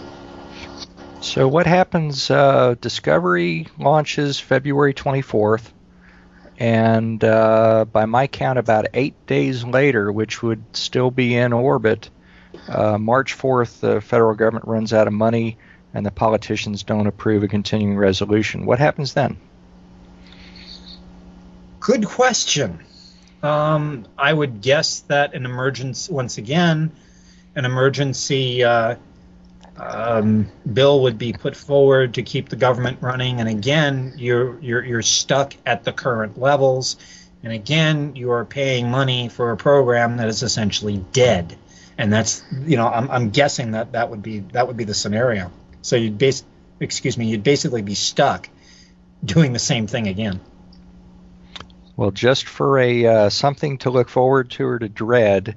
So 1.22 1.48
what 1.48 1.66
happens? 1.66 2.30
Uh, 2.30 2.76
Discovery 2.80 3.68
launches 3.80 4.40
February 4.40 4.94
24th, 4.94 5.72
and 6.60 7.24
uh, 7.24 7.86
by 7.86 8.06
my 8.06 8.28
count, 8.28 8.58
about 8.58 8.88
eight 8.94 9.14
days 9.28 9.64
later, 9.64 10.12
which 10.12 10.42
would 10.42 10.64
still 10.74 11.12
be 11.12 11.36
in 11.36 11.54
orbit, 11.54 12.10
uh, 12.68 12.98
March 12.98 13.38
4th, 13.38 13.80
the 13.80 14.02
federal 14.02 14.34
government 14.34 14.66
runs 14.68 14.94
out 14.94 15.08
of 15.08 15.14
money, 15.14 15.58
and 15.94 16.06
the 16.06 16.12
politicians 16.12 16.84
don't 16.84 17.08
approve 17.08 17.44
a 17.44 17.48
continuing 17.48 17.98
resolution. 17.98 18.66
What 18.66 18.80
happens 18.80 19.14
then? 19.14 19.38
Good 21.80 22.06
question. 22.06 22.84
Um, 23.44 24.08
I 24.18 24.34
would 24.34 24.62
guess 24.62 25.02
that 25.02 25.36
an 25.36 25.46
emergency, 25.46 26.12
once 26.12 26.38
again, 26.38 26.92
an 27.56 27.66
emergency 27.66 28.64
uh, 28.64 28.96
um, 29.80 30.48
bill 30.72 31.04
would 31.04 31.18
be 31.18 31.34
put 31.34 31.56
forward 31.56 32.16
to 32.16 32.24
keep 32.24 32.50
the 32.50 32.56
government 32.56 33.00
running, 33.02 33.40
and 33.40 33.48
again, 33.48 34.14
you're 34.18 34.60
you're 34.60 34.84
you're 34.84 35.02
stuck 35.02 35.54
at 35.66 35.84
the 35.84 35.94
current 35.94 36.40
levels, 36.40 36.98
and 37.44 37.54
again, 37.54 38.16
you 38.16 38.32
are 38.32 38.46
paying 38.46 38.90
money 38.90 39.30
for 39.30 39.52
a 39.52 39.58
program 39.58 40.18
that 40.18 40.28
is 40.28 40.44
essentially 40.44 40.98
dead, 41.12 41.58
and 41.98 42.12
that's 42.12 42.44
you 42.66 42.78
know 42.78 42.88
I'm, 42.88 43.10
I'm 43.12 43.30
guessing 43.30 43.72
that 43.72 43.92
that 43.92 44.10
would 44.10 44.22
be 44.22 44.40
that 44.40 44.68
would 44.68 44.78
be 44.78 44.84
the 44.84 44.94
scenario. 44.94 45.52
So 45.82 45.96
you'd 45.96 46.18
base, 46.18 46.44
excuse 46.80 47.18
me, 47.18 47.28
you'd 47.28 47.44
basically 47.44 47.82
be 47.82 47.96
stuck 47.96 48.50
doing 49.24 49.54
the 49.54 49.60
same 49.60 49.88
thing 49.88 50.08
again. 50.08 50.40
Well, 51.96 52.12
just 52.12 52.48
for 52.48 52.78
a 52.80 53.06
uh, 53.06 53.30
something 53.30 53.80
to 53.80 53.90
look 53.90 54.10
forward 54.10 54.52
to 54.52 54.66
or 54.66 54.80
to 54.80 54.90
dread, 54.90 55.56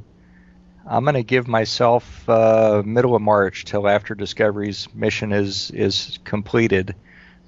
I'm 0.87 1.05
going 1.05 1.15
to 1.15 1.23
give 1.23 1.47
myself 1.47 2.29
uh, 2.29 2.83
middle 2.85 3.15
of 3.15 3.23
March 3.23 3.65
till 3.65 3.89
after 3.89 4.15
Discovery's 4.15 4.89
mission 4.95 5.33
is 5.33 5.71
is 5.73 6.19
completed. 6.25 6.95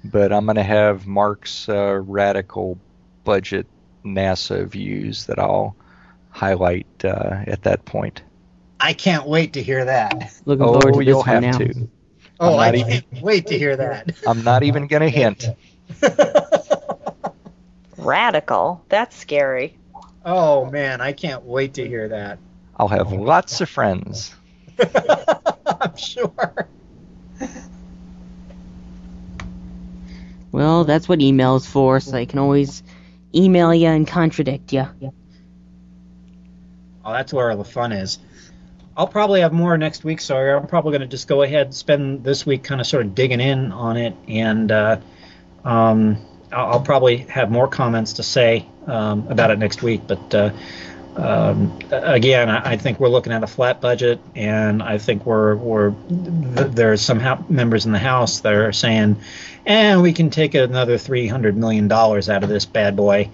But 0.05 0.33
I'm 0.33 0.45
going 0.45 0.57
to 0.57 0.63
have 0.63 1.07
Mark's 1.07 1.69
uh, 1.69 2.01
radical 2.05 2.77
budget 3.23 3.65
NASA 4.03 4.67
views 4.67 5.27
that 5.27 5.39
I'll 5.39 5.75
highlight 6.29 6.87
uh, 7.05 7.37
at 7.47 7.63
that 7.63 7.85
point. 7.85 8.21
I 8.81 8.91
can't 8.93 9.25
wait 9.27 9.53
to 9.53 9.63
hear 9.63 9.85
that. 9.85 10.33
Looking 10.45 10.65
Oh, 10.65 10.79
forward 10.81 10.95
to 10.95 11.05
you'll 11.05 11.19
one 11.19 11.27
have 11.27 11.41
now. 11.43 11.57
to. 11.57 11.89
Oh, 12.41 12.57
I'm 12.57 12.75
I 12.75 12.77
not 12.77 12.87
can't 12.89 13.05
wait 13.21 13.47
to 13.47 13.57
hear 13.57 13.77
that. 13.77 14.11
I'm 14.27 14.43
not 14.43 14.63
even 14.63 14.87
going 14.87 15.03
to 15.03 15.09
hint. 15.09 15.45
Radical. 17.97 18.83
That's 18.89 19.15
scary. 19.15 19.77
oh 20.25 20.65
man, 20.65 20.99
I 20.99 21.13
can't 21.13 21.43
wait 21.43 21.75
to 21.75 21.87
hear 21.87 22.09
that. 22.09 22.39
I'll 22.83 22.89
have 22.89 23.13
lots 23.13 23.61
of 23.61 23.69
friends. 23.69 24.35
I'm 24.77 25.95
sure. 25.95 26.67
Well, 30.51 30.83
that's 30.83 31.07
what 31.07 31.21
email's 31.21 31.65
for, 31.65 32.01
so 32.01 32.17
I 32.17 32.25
can 32.25 32.39
always 32.39 32.83
email 33.33 33.73
you 33.73 33.87
and 33.87 34.05
contradict 34.05 34.73
you. 34.73 34.85
Oh, 37.05 37.13
that's 37.13 37.31
where 37.31 37.51
all 37.51 37.57
the 37.57 37.63
fun 37.63 37.93
is. 37.93 38.19
I'll 38.97 39.07
probably 39.07 39.39
have 39.39 39.53
more 39.53 39.77
next 39.77 40.03
week, 40.03 40.19
so 40.19 40.35
I'm 40.35 40.67
probably 40.67 40.91
going 40.91 41.01
to 41.01 41.07
just 41.07 41.29
go 41.29 41.41
ahead 41.41 41.67
and 41.67 41.75
spend 41.75 42.25
this 42.25 42.45
week 42.45 42.65
kind 42.65 42.81
of 42.81 42.87
sort 42.87 43.05
of 43.05 43.15
digging 43.15 43.39
in 43.39 43.71
on 43.71 43.95
it, 43.95 44.13
and 44.27 44.69
uh, 44.69 44.99
um, 45.63 46.17
I'll, 46.51 46.73
I'll 46.73 46.81
probably 46.81 47.19
have 47.29 47.49
more 47.49 47.69
comments 47.69 48.11
to 48.13 48.23
say 48.23 48.67
um, 48.87 49.29
about 49.29 49.51
it 49.51 49.57
next 49.57 49.81
week. 49.81 50.01
But 50.05 50.35
uh, 50.35 50.51
um, 51.15 51.77
again, 51.91 52.49
I, 52.49 52.77
think 52.77 52.99
we're 52.99 53.09
looking 53.09 53.33
at 53.33 53.43
a 53.43 53.47
flat 53.47 53.81
budget, 53.81 54.19
and 54.35 54.81
I 54.81 54.97
think 54.97 55.25
we're 55.25 55.55
we're 55.55 55.91
th- 55.91 56.71
there's 56.71 57.01
some 57.01 57.19
hou- 57.19 57.45
members 57.49 57.85
in 57.85 57.91
the 57.91 57.99
House 57.99 58.39
that 58.41 58.53
are 58.53 58.71
saying, 58.71 59.17
and 59.65 60.01
we 60.01 60.11
can 60.11 60.31
take 60.31 60.55
another 60.55 60.97
300 60.97 61.55
million 61.55 61.87
dollars 61.87 62.29
out 62.29 62.43
of 62.43 62.49
this 62.49 62.65
bad 62.65 62.95
boy, 62.95 63.29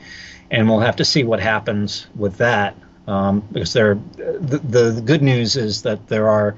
and 0.51 0.67
we'll 0.67 0.81
have 0.81 0.97
to 0.97 1.05
see 1.05 1.23
what 1.23 1.39
happens 1.39 2.07
with 2.15 2.37
that. 2.37 2.75
Um, 3.07 3.39
because 3.51 3.73
there, 3.73 3.95
the, 4.15 4.59
the 4.59 5.01
good 5.03 5.21
news 5.21 5.55
is 5.55 5.83
that 5.83 6.07
there 6.07 6.29
are 6.29 6.57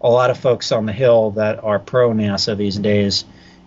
a 0.00 0.08
lot 0.08 0.30
of 0.30 0.38
folks 0.38 0.72
on 0.72 0.86
the 0.86 0.92
Hill 0.92 1.32
that 1.32 1.62
are 1.62 1.78
pro 1.78 2.12
NASA 2.12 2.56
these 2.56 2.78
days, 2.78 3.26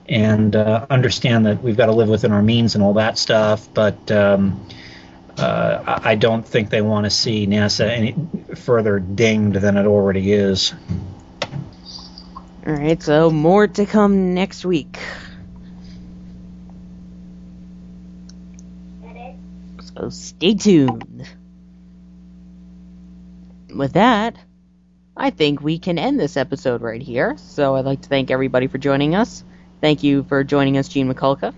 and 0.09 0.55
uh, 0.55 0.87
understand 0.89 1.45
that 1.45 1.61
we've 1.61 1.77
got 1.77 1.85
to 1.85 1.93
live 1.93 2.09
within 2.09 2.31
our 2.31 2.41
means 2.41 2.73
and 2.73 2.83
all 2.83 2.93
that 2.93 3.19
stuff. 3.19 3.67
But 3.75 4.11
um, 4.11 4.65
uh, 5.37 5.99
I 6.03 6.15
don't 6.15 6.45
think 6.45 6.69
they 6.69 6.81
want 6.81 7.05
to 7.05 7.09
see 7.09 7.47
NASA 7.47 7.87
any 7.87 8.15
further 8.55 8.99
dinged 8.99 9.57
than 9.57 9.77
it 9.77 9.85
already 9.85 10.31
is. 10.31 10.73
Alright, 12.65 13.03
so 13.03 13.29
more 13.29 13.67
to 13.67 13.85
come 13.85 14.33
next 14.33 14.65
week. 14.65 14.97
So 19.97 20.09
stay 20.09 20.55
tuned. 20.55 21.27
With 23.73 23.93
that, 23.93 24.37
I 25.15 25.29
think 25.29 25.61
we 25.61 25.79
can 25.79 25.97
end 25.97 26.19
this 26.19 26.35
episode 26.37 26.81
right 26.81 27.01
here. 27.01 27.35
So 27.37 27.75
I'd 27.75 27.85
like 27.85 28.01
to 28.01 28.09
thank 28.09 28.29
everybody 28.29 28.67
for 28.67 28.77
joining 28.77 29.15
us. 29.15 29.43
Thank 29.79 30.03
you 30.03 30.23
for 30.23 30.43
joining 30.43 30.77
us, 30.77 30.87
Gene 30.87 31.11
Mikulka. 31.11 31.53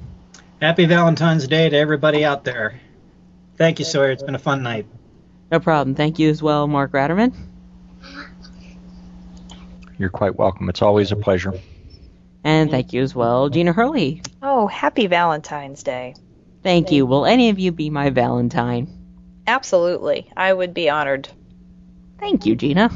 Happy 0.61 0.85
Valentine's 0.85 1.47
Day 1.47 1.69
to 1.69 1.75
everybody 1.75 2.25
out 2.25 2.43
there. 2.43 2.79
Thank 3.57 3.79
you, 3.79 3.85
Sawyer. 3.85 4.11
It's 4.11 4.23
been 4.23 4.35
a 4.35 4.39
fun 4.39 4.63
night. 4.63 4.85
No 5.51 5.59
problem. 5.59 5.95
Thank 5.95 6.19
you 6.19 6.29
as 6.29 6.43
well, 6.43 6.67
Mark 6.67 6.91
Ratterman. 6.91 7.33
You're 9.97 10.09
quite 10.09 10.35
welcome. 10.35 10.69
It's 10.69 10.81
always 10.81 11.11
a 11.11 11.15
pleasure. 11.15 11.53
And 12.43 12.69
thank 12.69 12.93
you 12.93 13.01
as 13.01 13.15
well, 13.15 13.49
Gina 13.49 13.73
Herlihy. 13.73 14.21
Oh, 14.41 14.67
happy 14.67 15.07
Valentine's 15.07 15.83
Day. 15.83 16.15
Thank 16.63 16.91
you. 16.91 17.05
Will 17.05 17.25
any 17.25 17.49
of 17.49 17.59
you 17.59 17.71
be 17.71 17.89
my 17.89 18.09
Valentine? 18.09 18.87
Absolutely. 19.47 20.31
I 20.37 20.53
would 20.53 20.73
be 20.73 20.89
honored. 20.89 21.27
Thank 22.19 22.45
you, 22.45 22.55
Gina. 22.55 22.91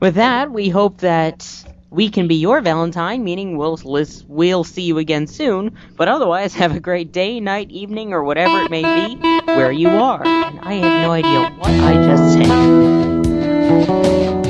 With 0.00 0.16
that, 0.16 0.50
we 0.50 0.68
hope 0.68 0.98
that 0.98 1.64
we 1.94 2.10
can 2.10 2.26
be 2.26 2.34
your 2.34 2.60
Valentine, 2.60 3.22
meaning 3.22 3.56
we'll 3.56 3.78
we'll 4.26 4.64
see 4.64 4.82
you 4.82 4.98
again 4.98 5.28
soon. 5.28 5.76
But 5.96 6.08
otherwise, 6.08 6.52
have 6.54 6.74
a 6.74 6.80
great 6.80 7.12
day, 7.12 7.38
night, 7.40 7.70
evening, 7.70 8.12
or 8.12 8.24
whatever 8.24 8.62
it 8.62 8.70
may 8.70 8.82
be 8.82 9.16
where 9.46 9.72
you 9.72 9.88
are. 9.88 10.26
And 10.26 10.60
I 10.60 10.74
have 10.74 11.02
no 11.02 11.12
idea 11.12 11.50
what 11.58 11.70
I 11.70 11.94
just 11.94 12.34
said. 12.34 14.43